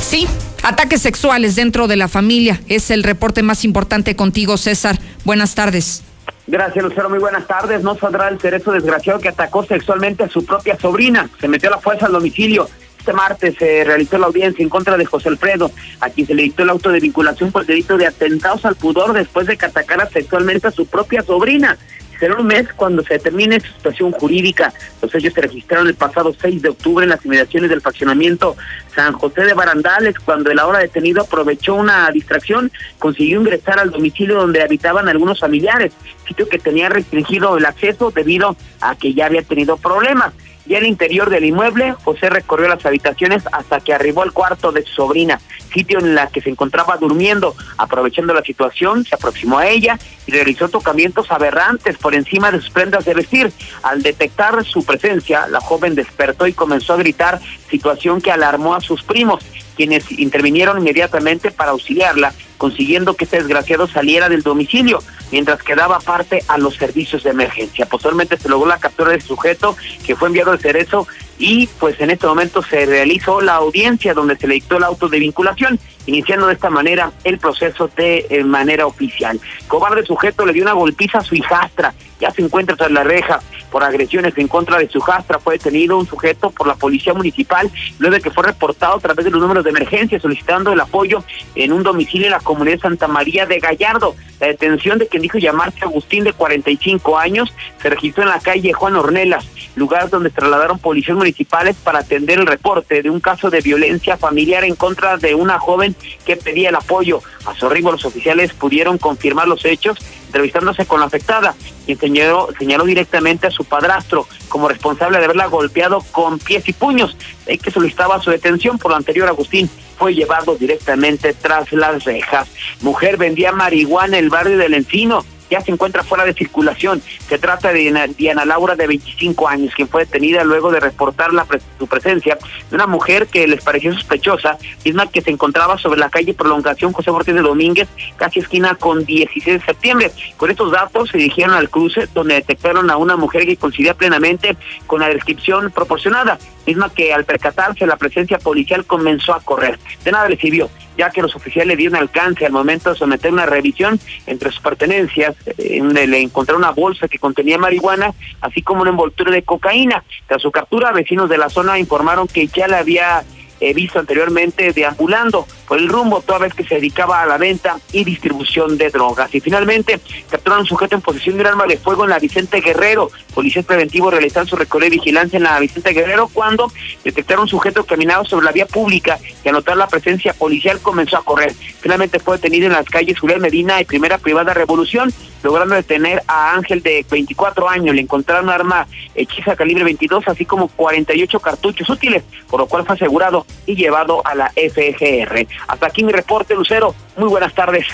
[0.00, 0.26] Sí,
[0.62, 4.98] ataques sexuales dentro de la familia es el reporte más importante contigo, César.
[5.24, 6.02] Buenas tardes.
[6.46, 7.08] Gracias, Lucero.
[7.08, 7.82] Muy buenas tardes.
[7.82, 11.28] No saldrá el cerezo desgraciado que atacó sexualmente a su propia sobrina.
[11.40, 12.68] Se metió a la fuerza al domicilio.
[12.98, 16.44] Este martes se realizó la audiencia en contra de José Alfredo, a quien se le
[16.44, 19.66] dictó el auto de vinculación por el delito de atentados al pudor después de que
[19.66, 21.76] atacara sexualmente a su propia sobrina.
[22.18, 24.72] Será un mes cuando se determine su situación jurídica.
[25.02, 28.56] Los hechos se registraron el pasado 6 de octubre en las inmediaciones del fraccionamiento
[28.94, 34.36] San José de Barandales, cuando el ahora detenido aprovechó una distracción, consiguió ingresar al domicilio
[34.36, 35.92] donde habitaban algunos familiares,
[36.26, 40.32] sitio que tenía restringido el acceso debido a que ya había tenido problemas.
[40.66, 44.82] Y al interior del inmueble, José recorrió las habitaciones hasta que arribó al cuarto de
[44.82, 45.40] su sobrina,
[45.72, 47.54] sitio en la que se encontraba durmiendo.
[47.76, 52.70] Aprovechando la situación, se aproximó a ella y realizó tocamientos aberrantes por encima de sus
[52.70, 53.52] prendas de vestir.
[53.82, 58.80] Al detectar su presencia, la joven despertó y comenzó a gritar, situación que alarmó a
[58.80, 59.44] sus primos,
[59.76, 65.02] quienes intervinieron inmediatamente para auxiliarla, consiguiendo que este desgraciado saliera del domicilio.
[65.32, 67.86] mientras que daba parte a los servicios de emergencia.
[67.86, 71.08] Posteriormente se logró la captura del sujeto que fue enviado de Cerezo
[71.38, 75.08] y pues en este momento se realizó la audiencia donde se le dictó el auto
[75.08, 79.40] de vinculación, iniciando de esta manera el proceso de eh, manera oficial.
[79.68, 83.40] Cobarde sujeto le dio una golpiza a su hijastra, ya se encuentra tras la reja
[83.70, 85.40] por agresiones en contra de su hijastra.
[85.40, 89.24] Fue detenido un sujeto por la policía municipal luego de que fue reportado a través
[89.24, 91.24] de los números de emergencia solicitando el apoyo
[91.54, 94.14] en un domicilio en la comunidad de Santa María de Gallardo.
[94.40, 98.72] La detención de quien dijo llamarse Agustín de 45 años se registró en la calle
[98.72, 103.60] Juan Ornelas, lugar donde trasladaron policías municipales para atender el reporte de un caso de
[103.60, 105.93] violencia familiar en contra de una joven
[106.24, 107.20] que pedía el apoyo.
[107.46, 111.54] A su arribo los oficiales pudieron confirmar los hechos entrevistándose con la afectada,
[111.86, 116.72] quien señaló, señaló directamente a su padrastro como responsable de haberla golpeado con pies y
[116.72, 117.16] puños,
[117.46, 122.48] y que solicitaba su detención por lo anterior Agustín fue llevado directamente tras las rejas.
[122.80, 125.24] Mujer vendía marihuana en el barrio del Encino
[125.54, 127.00] ya se encuentra fuera de circulación.
[127.28, 131.46] Se trata de Diana Laura, de 25 años, quien fue detenida luego de reportar la
[131.78, 132.36] su presencia
[132.70, 136.92] de una mujer que les pareció sospechosa, misma que se encontraba sobre la calle Prolongación
[136.92, 140.10] José Ortiz de Domínguez, casi esquina con 16 de septiembre.
[140.36, 144.56] Con estos datos se dirigieron al cruce, donde detectaron a una mujer que coincidía plenamente
[144.88, 149.78] con la descripción proporcionada, misma que al percatarse la presencia policial comenzó a correr.
[150.04, 153.46] De nada le sirvió ya que los oficiales dieron alcance al momento de someter una
[153.46, 158.90] revisión entre sus pertenencias, en le encontraron una bolsa que contenía marihuana, así como una
[158.90, 160.04] envoltura de cocaína.
[160.26, 163.24] Tras su captura, vecinos de la zona informaron que ya la había
[163.60, 167.78] he visto anteriormente deambulando por el rumbo toda vez que se dedicaba a la venta
[167.92, 169.34] y distribución de drogas.
[169.34, 172.60] Y finalmente capturaron un sujeto en posesión de un arma de fuego en la Vicente
[172.60, 173.10] Guerrero.
[173.32, 176.70] Policías preventivos realizaron su recorrido de vigilancia en la Vicente Guerrero cuando
[177.02, 181.16] detectaron un sujeto caminado sobre la vía pública y al notar la presencia policial comenzó
[181.16, 181.52] a correr.
[181.80, 185.12] Finalmente fue detenido en las calles Julián Medina y Primera Privada Revolución,
[185.44, 187.94] logrando detener a Ángel de 24 años.
[187.94, 192.96] Le encontraron arma hechiza calibre 22, así como 48 cartuchos útiles, por lo cual fue
[192.96, 195.46] asegurado y llevado a la FGR.
[195.68, 196.94] Hasta aquí mi reporte, Lucero.
[197.16, 197.86] Muy buenas tardes.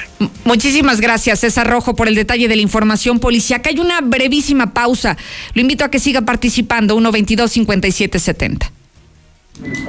[0.45, 3.71] Muchísimas gracias, César Rojo, por el detalle de la información policíaca.
[3.71, 5.17] Hay una brevísima pausa.
[5.55, 8.80] Lo invito a que siga participando, 122-5770.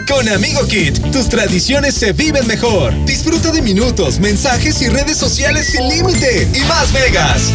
[0.07, 2.93] Con Amigo Kit, tus tradiciones se viven mejor.
[3.05, 7.51] Disfruta de minutos, mensajes y redes sociales sin límite y más megas.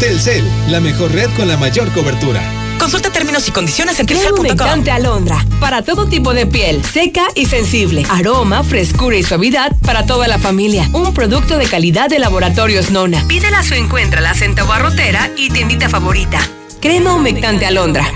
[0.00, 2.40] Telcel, la mejor red con la mayor cobertura.
[2.78, 4.40] Consulta términos y condiciones en telcel.com.
[4.40, 8.06] humectante alondra para todo tipo de piel, seca y sensible.
[8.08, 10.88] Aroma, frescura y suavidad para toda la familia.
[10.94, 13.26] Un producto de calidad de Laboratorios Nona.
[13.28, 16.40] Pídela o encuéntrala en tu barrotera y tiendita favorita.
[16.80, 18.10] Crema humectante alondra.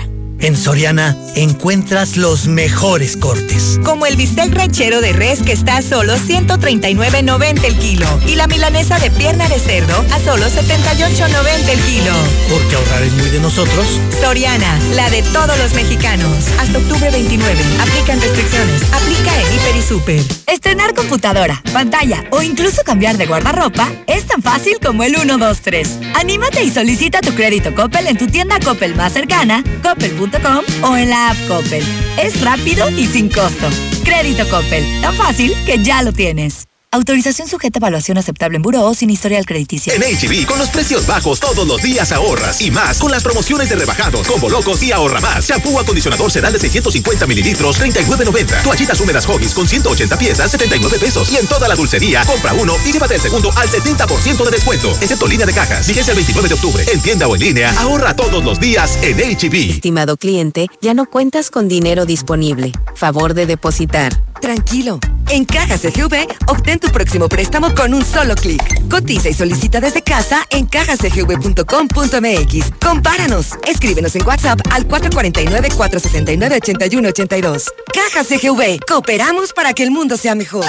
[0.45, 3.79] En Soriana encuentras los mejores cortes.
[3.83, 8.05] Como el bistec ranchero de res que está a solo 139.90 el kilo.
[8.27, 12.13] Y la milanesa de pierna de cerdo a solo 78.90 el kilo.
[12.47, 13.87] Porque ahorrar es muy de nosotros.
[14.21, 16.29] Soriana, la de todos los mexicanos.
[16.59, 17.59] Hasta octubre 29.
[17.81, 18.83] Aplican restricciones.
[18.93, 20.21] Aplica en Hiper y Super.
[20.45, 25.99] Estrenar computadora, pantalla o incluso cambiar de guardarropa es tan fácil como el 123.
[26.13, 30.34] Anímate y solicita tu crédito Coppel en tu tienda Coppel más cercana, coppel.com
[30.83, 31.83] o en la app Coppel.
[32.21, 33.67] Es rápido y sin costo.
[34.03, 36.67] Crédito Coppel, tan fácil que ya lo tienes.
[36.95, 39.91] Autorización sujeta a evaluación aceptable en buró sin historial crediticio.
[39.91, 42.61] En HB, con los precios bajos todos los días ahorras.
[42.61, 45.45] Y más, con las promociones de rebajados, combo locos y ahorra más.
[45.45, 48.63] Shampoo acondicionador sedal de 650 mililitros, 39.90.
[48.63, 51.29] Toallitas húmedas Hoggies con 180 piezas, 79 pesos.
[51.33, 54.91] Y en toda la dulcería, compra uno y llévate el segundo al 70% de descuento.
[55.01, 55.85] Excepto línea de cajas.
[55.85, 56.85] Fíjense el 29 de octubre.
[56.93, 59.69] En tienda o en línea, ahorra todos los días en HB.
[59.69, 62.71] Estimado cliente, ya no cuentas con dinero disponible.
[62.95, 64.17] Favor de depositar.
[64.39, 65.01] Tranquilo.
[65.29, 68.61] En Cajas CGV, obtén tu próximo préstamo con un solo clic.
[68.89, 72.71] Cotiza y solicita desde casa en cajascgv.com.mx.
[72.81, 73.49] Compáranos.
[73.67, 77.65] Escríbenos en WhatsApp al 449-469-8182.
[77.93, 78.79] Cajas CGV.
[78.87, 80.65] Cooperamos para que el mundo sea mejor.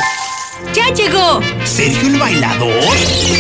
[0.75, 1.41] ¡Ya llegó!
[1.65, 2.71] ¿Sergio el bailador?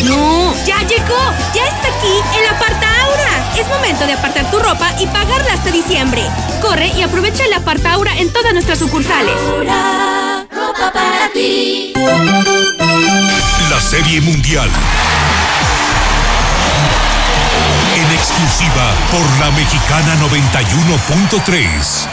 [0.05, 1.33] No, ya llegó.
[1.55, 3.55] Ya está aquí el Aparta Aura.
[3.59, 6.23] Es momento de apartar tu ropa y pagarla hasta diciembre.
[6.61, 9.33] Corre y aprovecha el Aparta Aura en todas nuestras sucursales.
[10.51, 11.92] Ropa para ti.
[13.70, 14.70] La Serie Mundial
[17.94, 22.09] En exclusiva por la mexicana 91.3.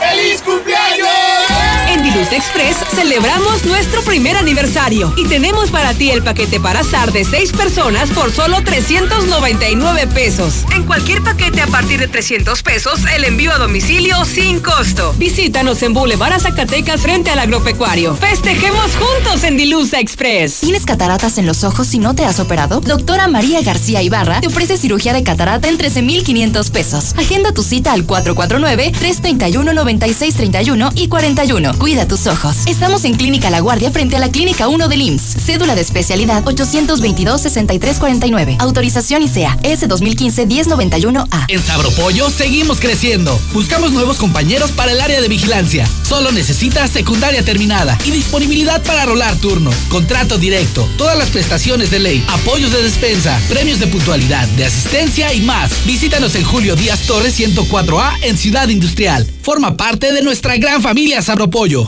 [0.00, 1.55] ¡Feliz cumpleaños!
[1.88, 7.12] En Diluz Express celebramos nuestro primer aniversario y tenemos para ti el paquete para azar
[7.12, 10.64] de seis personas por solo 399 pesos.
[10.74, 15.14] En cualquier paquete a partir de 300 pesos, el envío a domicilio sin costo.
[15.16, 18.16] Visítanos en Boulevard Zacatecas frente al agropecuario.
[18.16, 20.58] Festejemos juntos en Diluz Express.
[20.60, 22.80] ¿Tienes cataratas en los ojos y no te has operado?
[22.80, 27.14] Doctora María García Ibarra te ofrece cirugía de catarata en 13,500 pesos.
[27.16, 31.75] Agenda tu cita al 449-331-9631 y 41.
[31.78, 32.56] Cuida tus ojos.
[32.66, 35.36] Estamos en Clínica La Guardia frente a la Clínica 1 del IMSS.
[35.44, 38.56] Cédula de especialidad 822-6349.
[38.58, 41.44] Autorización ICEA S 2015-1091A.
[41.48, 43.38] En Sabropollo seguimos creciendo.
[43.52, 45.86] Buscamos nuevos compañeros para el área de vigilancia.
[46.02, 49.70] Solo necesitas secundaria terminada y disponibilidad para rolar turno.
[49.88, 55.34] Contrato directo, todas las prestaciones de ley, apoyos de despensa, premios de puntualidad, de asistencia
[55.34, 55.84] y más.
[55.84, 59.26] Visítanos en Julio Díaz Torres 104A en Ciudad Industrial.
[59.46, 61.86] Forma parte de nuestra gran familia Sabropollo.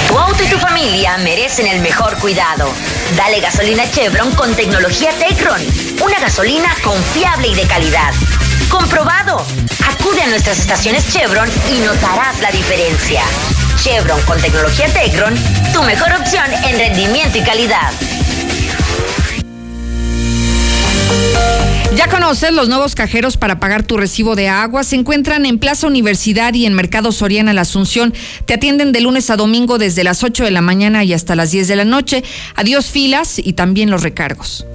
[0.07, 2.71] Tu auto y tu familia merecen el mejor cuidado.
[3.15, 5.61] Dale gasolina Chevron con tecnología Tecron.
[6.03, 8.13] Una gasolina confiable y de calidad.
[8.69, 9.45] Comprobado.
[9.88, 13.21] Acude a nuestras estaciones Chevron y notarás la diferencia.
[13.82, 15.34] Chevron con tecnología Tecron,
[15.74, 17.91] tu mejor opción en rendimiento y calidad.
[21.95, 24.84] Ya conoces los nuevos cajeros para pagar tu recibo de agua.
[24.84, 28.14] Se encuentran en Plaza Universidad y en Mercado Soriana La Asunción.
[28.45, 31.51] Te atienden de lunes a domingo desde las 8 de la mañana y hasta las
[31.51, 32.24] 10 de la noche.
[32.55, 34.66] Adiós filas y también los recargos.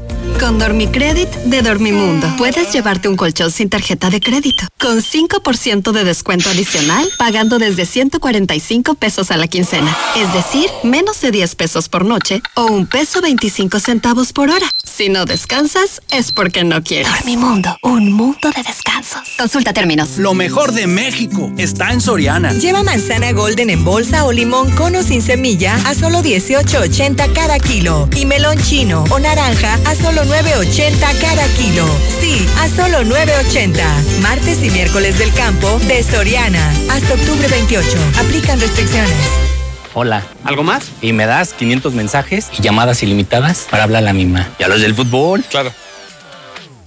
[0.41, 6.05] Con Dormicredit de Dormimundo puedes llevarte un colchón sin tarjeta de crédito con 5% de
[6.05, 11.89] descuento adicional pagando desde 145 pesos a la quincena, es decir, menos de 10 pesos
[11.89, 14.67] por noche o un peso 25 centavos por hora.
[14.85, 17.09] Si no descansas es porque no quieres.
[17.13, 19.23] Dormimundo, un mundo de descansos.
[19.39, 20.19] Consulta términos.
[20.19, 22.53] Lo mejor de México está en Soriana.
[22.53, 28.09] Lleva manzana golden en bolsa o limón cono sin semilla a solo 18.80 cada kilo
[28.17, 31.87] y melón chino o naranja a solo 9.80 cada kilo.
[32.21, 34.21] Sí, a solo 9.80.
[34.21, 36.71] Martes y miércoles del campo de Soriana.
[36.91, 37.89] Hasta octubre 28.
[38.19, 39.13] Aplican restricciones.
[39.95, 40.23] Hola.
[40.45, 40.91] ¿Algo más?
[41.03, 44.49] Y me das 500 mensajes y llamadas ilimitadas para hablar a la misma.
[44.59, 45.45] ¿Y a los del fútbol?
[45.51, 45.73] Claro.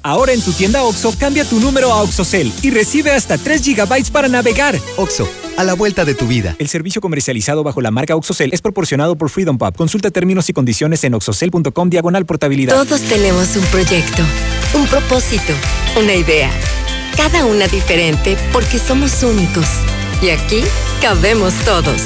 [0.03, 4.11] Ahora en tu tienda OXO, cambia tu número a OXOCEL y recibe hasta 3 GB
[4.11, 4.79] para navegar.
[4.97, 6.55] OXO, a la vuelta de tu vida.
[6.57, 9.75] El servicio comercializado bajo la marca OXOCEL es proporcionado por Freedom Pub.
[9.75, 12.83] Consulta términos y condiciones en oxocel.com diagonal portabilidad.
[12.83, 14.23] Todos tenemos un proyecto,
[14.73, 15.53] un propósito,
[15.99, 16.49] una idea.
[17.15, 19.67] Cada una diferente porque somos únicos.
[20.21, 20.63] Y aquí
[20.99, 22.01] cabemos todos.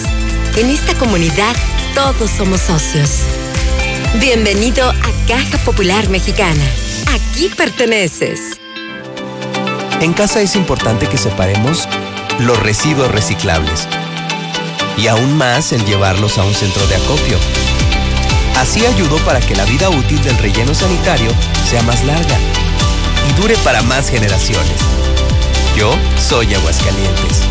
[0.58, 1.56] En esta comunidad
[1.94, 3.22] todos somos socios.
[4.20, 6.64] Bienvenido a Caja Popular Mexicana.
[7.08, 8.60] Aquí perteneces.
[10.02, 11.88] En casa es importante que separemos
[12.40, 13.88] los residuos reciclables
[14.98, 17.38] y aún más el llevarlos a un centro de acopio.
[18.58, 21.32] Así ayudo para que la vida útil del relleno sanitario
[21.70, 22.38] sea más larga
[23.30, 24.80] y dure para más generaciones.
[25.76, 27.42] Yo soy Aguascalientes.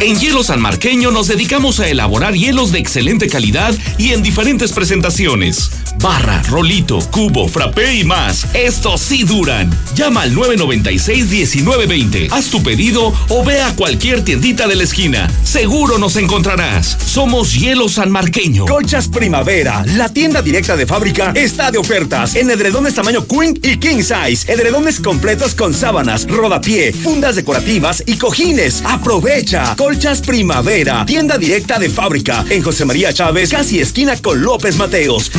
[0.00, 4.72] En Hielo San Marqueño nos dedicamos a elaborar hielos de excelente calidad y en diferentes
[4.72, 5.70] presentaciones.
[6.00, 8.46] Barra, rolito, cubo, frappé y más.
[8.54, 9.70] Estos sí duran.
[9.94, 12.28] Llama al 996-1920.
[12.32, 15.30] Haz tu pedido o ve a cualquier tiendita de la esquina.
[15.44, 16.96] Seguro nos encontrarás.
[17.04, 18.66] Somos Hielo San Marqueño.
[18.66, 23.76] Colchas Primavera, la tienda directa de fábrica, está de ofertas en edredones tamaño Queen y
[23.76, 24.52] King Size.
[24.52, 28.82] Edredones completos con sábanas, rodapié, fundas decorativas y cojines.
[28.84, 29.76] Aprovecha.
[29.76, 35.30] Colchas Primavera, tienda directa de fábrica en José María Chávez, casi esquina con López Mateos,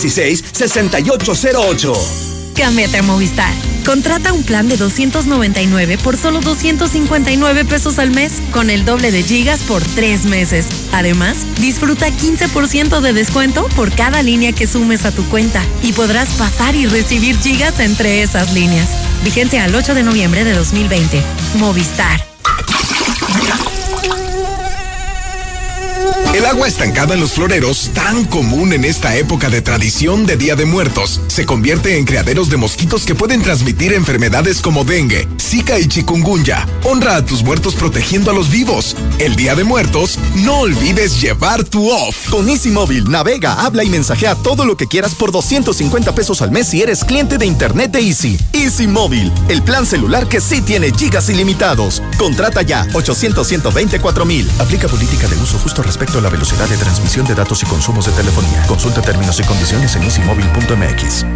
[0.00, 1.92] 916-6808.
[2.56, 3.52] Cámbiate a Movistar.
[3.86, 9.22] Contrata un plan de 299 por solo 259 pesos al mes, con el doble de
[9.22, 10.66] gigas por tres meses.
[10.92, 16.28] Además, disfruta 15% de descuento por cada línea que sumes a tu cuenta y podrás
[16.30, 18.88] pasar y recibir gigas entre esas líneas.
[19.24, 21.22] Vigencia al 8 de noviembre de 2020.
[21.58, 22.20] Movistar.
[26.34, 30.54] El agua estancada en los floreros, tan común en esta época de tradición de Día
[30.54, 35.78] de Muertos, se convierte en criaderos de mosquitos que pueden transmitir enfermedades como dengue, zika
[35.78, 36.66] y chikungunya.
[36.84, 38.96] Honra a tus muertos protegiendo a los vivos.
[39.18, 42.30] El Día de Muertos, no olvides llevar tu off.
[42.30, 46.52] Con Easy Móvil, navega, habla y mensajea todo lo que quieras por 250 pesos al
[46.52, 48.38] mes si eres cliente de Internet de Easy.
[48.52, 52.02] Easy Móvil, el plan celular que sí tiene gigas ilimitados.
[52.18, 54.48] Contrata ya 800 124 mil.
[54.58, 58.06] Aplica política de uso justo respecto a la velocidad de transmisión de datos y consumos
[58.06, 58.66] de telefonía.
[58.66, 61.26] Consulta términos y condiciones en easymóvil.mx.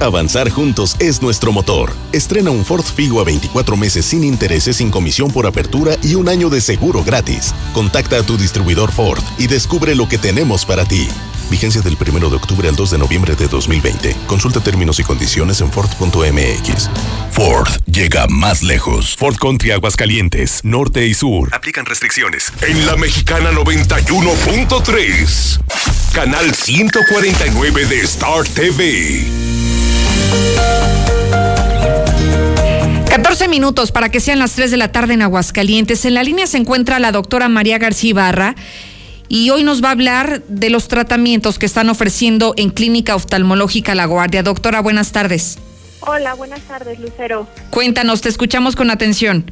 [0.00, 1.92] Avanzar juntos es nuestro motor.
[2.10, 6.28] Estrena un Ford Figo a 24 meses sin intereses, sin comisión por apertura y un
[6.28, 7.54] año de seguro gratis.
[7.74, 11.06] Contacta a tu distribuidor Ford y descubre lo que tenemos para ti.
[11.50, 14.14] Vigencia del 1 de octubre al 2 de noviembre de 2020.
[14.26, 16.90] Consulta términos y condiciones en Ford.mx.
[17.30, 19.16] Ford llega más lejos.
[19.16, 21.48] Ford Country Aguascalientes, norte y sur.
[21.52, 22.52] Aplican restricciones.
[22.62, 25.60] En la mexicana 91.3.
[26.12, 29.24] Canal 149 de Star TV.
[33.08, 36.04] 14 minutos para que sean las 3 de la tarde en Aguascalientes.
[36.06, 38.54] En la línea se encuentra la doctora María García Ibarra
[39.32, 43.94] y hoy nos va a hablar de los tratamientos que están ofreciendo en Clínica Oftalmológica
[43.94, 44.42] La Guardia.
[44.42, 45.58] Doctora, buenas tardes.
[46.00, 47.46] Hola, buenas tardes, Lucero.
[47.70, 49.50] Cuéntanos, te escuchamos con atención.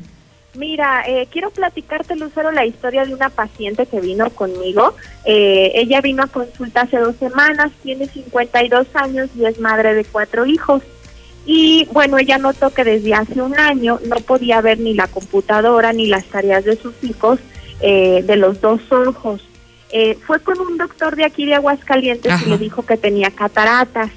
[0.54, 4.94] Mira, eh, quiero platicarte, Lucero, la historia de una paciente que vino conmigo.
[5.24, 10.04] Eh, ella vino a consulta hace dos semanas, tiene 52 años y es madre de
[10.04, 10.82] cuatro hijos.
[11.46, 15.94] Y bueno, ella notó que desde hace un año no podía ver ni la computadora
[15.94, 17.38] ni las tareas de sus hijos
[17.80, 19.40] eh, de los dos ojos.
[19.92, 24.10] Eh, fue con un doctor de aquí de Aguascalientes y le dijo que tenía cataratas.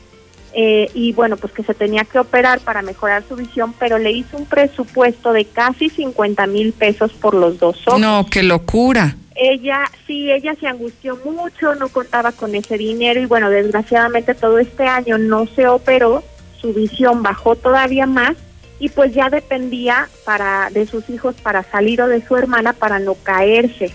[0.56, 4.12] Eh, y bueno, pues que se tenía que operar para mejorar su visión, pero le
[4.12, 8.00] hizo un presupuesto de casi 50 mil pesos por los dos ojos.
[8.00, 9.16] No, qué locura.
[9.36, 14.60] Ella, sí, ella se angustió mucho, no contaba con ese dinero y bueno, desgraciadamente todo
[14.60, 16.24] este año no se operó,
[16.62, 18.36] su visión bajó todavía más
[18.80, 23.00] y pues ya dependía para de sus hijos para salir o de su hermana para
[23.00, 23.92] no caerse.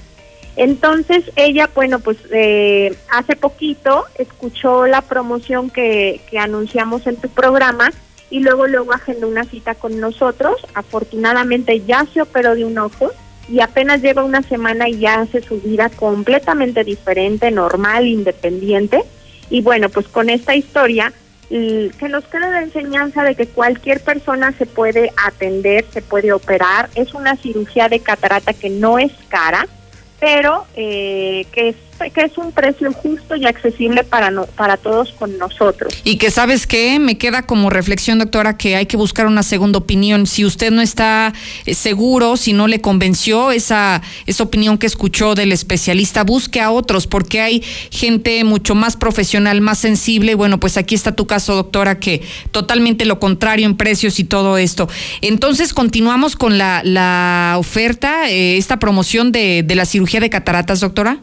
[0.59, 7.29] Entonces ella, bueno, pues eh, hace poquito escuchó la promoción que, que anunciamos en tu
[7.29, 7.93] programa
[8.29, 10.57] y luego luego agendó una cita con nosotros.
[10.75, 13.13] Afortunadamente ya se operó de un ojo
[13.49, 19.05] y apenas lleva una semana y ya hace su vida completamente diferente, normal, independiente.
[19.51, 21.13] Y bueno, pues con esta historia
[21.49, 26.91] que nos queda la enseñanza de que cualquier persona se puede atender, se puede operar.
[26.97, 29.69] Es una cirugía de catarata que no es cara
[30.19, 31.75] pero eh, que,
[32.15, 35.93] que es un precio justo y accesible para, no, para todos con nosotros.
[36.05, 39.79] Y que sabes qué, me queda como reflexión, doctora, que hay que buscar una segunda
[39.79, 40.27] opinión.
[40.27, 41.33] Si usted no está
[41.67, 46.71] eh, seguro, si no le convenció esa, esa opinión que escuchó del especialista, busque a
[46.71, 50.35] otros, porque hay gente mucho más profesional, más sensible.
[50.35, 54.59] Bueno, pues aquí está tu caso, doctora, que totalmente lo contrario en precios y todo
[54.59, 54.89] esto.
[55.21, 60.81] Entonces, continuamos con la, la oferta, eh, esta promoción de, de la cirugía de cataratas,
[60.81, 61.21] doctora?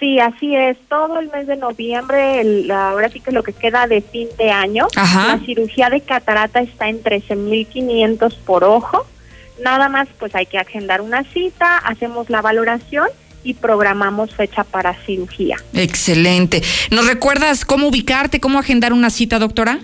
[0.00, 0.76] Sí, así es.
[0.88, 4.50] Todo el mes de noviembre, el, ahora sí que lo que queda de fin de
[4.50, 9.06] año, la cirugía de catarata está en 13.500 por ojo.
[9.62, 13.06] Nada más, pues hay que agendar una cita, hacemos la valoración
[13.44, 15.56] y programamos fecha para cirugía.
[15.74, 16.62] Excelente.
[16.90, 19.78] ¿Nos recuerdas cómo ubicarte, cómo agendar una cita, doctora?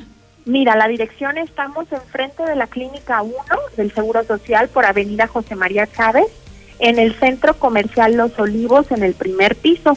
[0.45, 3.35] Mira, la dirección estamos enfrente de la Clínica 1
[3.77, 6.27] del Seguro Social por Avenida José María Chávez
[6.81, 9.97] en el Centro Comercial Los Olivos en el primer piso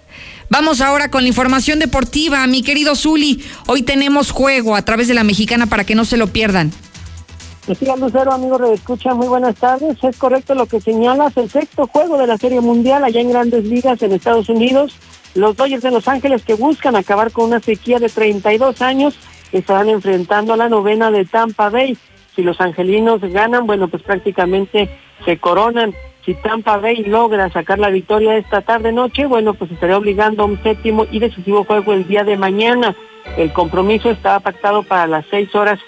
[0.49, 3.43] Vamos ahora con la información deportiva, mi querido Zuli.
[3.65, 6.71] Hoy tenemos juego a través de la mexicana para que no se lo pierdan.
[7.67, 9.97] Decía Lucero, amigos de Escucha, muy buenas tardes.
[10.03, 13.63] Es correcto lo que señalas, el sexto juego de la Serie Mundial allá en Grandes
[13.63, 14.97] Ligas en Estados Unidos.
[15.33, 19.17] Los Dodgers de Los Ángeles que buscan acabar con una sequía de 32 años
[19.53, 21.97] estarán enfrentando a la novena de Tampa Bay.
[22.35, 24.89] Si los angelinos ganan, bueno, pues prácticamente
[25.23, 25.93] se coronan.
[26.25, 30.61] Si Tampa Bay logra sacar la victoria esta tarde-noche, bueno, pues estaría obligando a un
[30.63, 32.93] séptimo y decisivo juego el día de mañana.
[33.37, 35.79] El compromiso estaba pactado para las seis horas,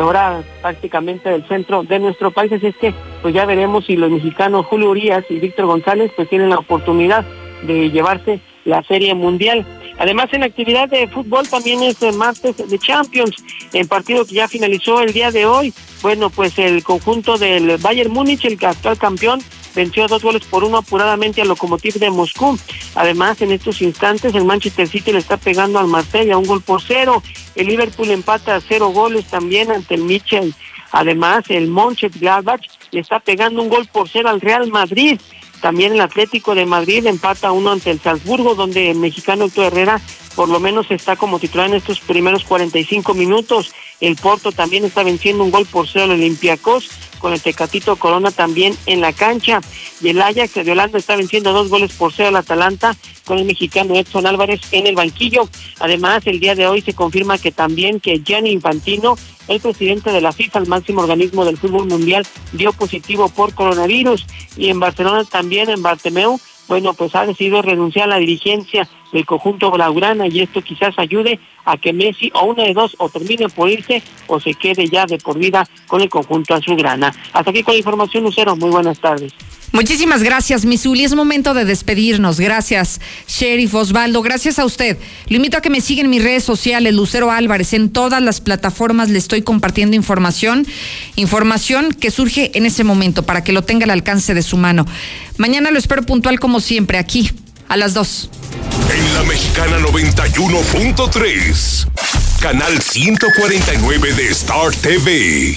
[0.00, 4.10] hora prácticamente del centro de nuestro país, así es que pues ya veremos si los
[4.10, 7.24] mexicanos Julio Urias y Víctor González pues tienen la oportunidad
[7.62, 9.66] de llevarse la Serie Mundial.
[9.98, 13.36] Además, en actividad de fútbol también es el martes de Champions,
[13.72, 15.72] en partido que ya finalizó el día de hoy.
[16.00, 19.40] Bueno, pues el conjunto del Bayern Múnich, el actual campeón,
[19.74, 22.58] venció dos goles por uno apuradamente al Lokomotiv de Moscú.
[22.94, 26.82] Además, en estos instantes, el Manchester City le está pegando al Marsella un gol por
[26.82, 27.22] cero.
[27.54, 30.54] El Liverpool empata a cero goles también ante el Mitchell.
[30.90, 35.18] Además, el Mönchengladbach le está pegando un gol por cero al Real Madrid.
[35.62, 40.00] También el Atlético de Madrid empata uno ante el Salzburgo, donde el mexicano Héctor Herrera
[40.34, 43.72] por lo menos está como titular en estos primeros 45 minutos.
[44.00, 48.30] El Porto también está venciendo un gol por cero al Olympiacos, con el Tecatito Corona
[48.30, 49.60] también en la cancha.
[50.00, 53.44] Y el Ajax de Holanda está venciendo dos goles por cero al Atalanta, con el
[53.44, 55.48] mexicano Edson Álvarez en el banquillo.
[55.78, 59.16] Además, el día de hoy se confirma que también que Gianni Infantino
[59.48, 64.26] el presidente de la FIFA, el máximo organismo del fútbol mundial, dio positivo por coronavirus.
[64.56, 69.26] Y en Barcelona también, en Bartemeu, bueno, pues ha decidido renunciar a la dirigencia del
[69.26, 73.48] conjunto blaugrana y esto quizás ayude a que Messi o una de dos o termine
[73.48, 77.14] por irse o se quede ya de por vida con el conjunto azulgrana.
[77.32, 78.56] Hasta aquí con la información, Lucero.
[78.56, 79.32] Muy buenas tardes.
[79.72, 81.04] Muchísimas gracias, Misuli.
[81.04, 82.38] Es momento de despedirnos.
[82.38, 84.20] Gracias, Sheriff Osvaldo.
[84.20, 84.98] Gracias a usted.
[85.28, 87.72] Le invito a que me siga en mis redes sociales, Lucero Álvarez.
[87.72, 90.66] En todas las plataformas le estoy compartiendo información,
[91.16, 94.84] información que surge en ese momento para que lo tenga al alcance de su mano.
[95.38, 97.30] Mañana lo espero puntual como siempre, aquí,
[97.72, 98.28] a las 2.
[98.90, 101.88] En la Mexicana 91.3,
[102.38, 105.56] canal 149 de Star TV.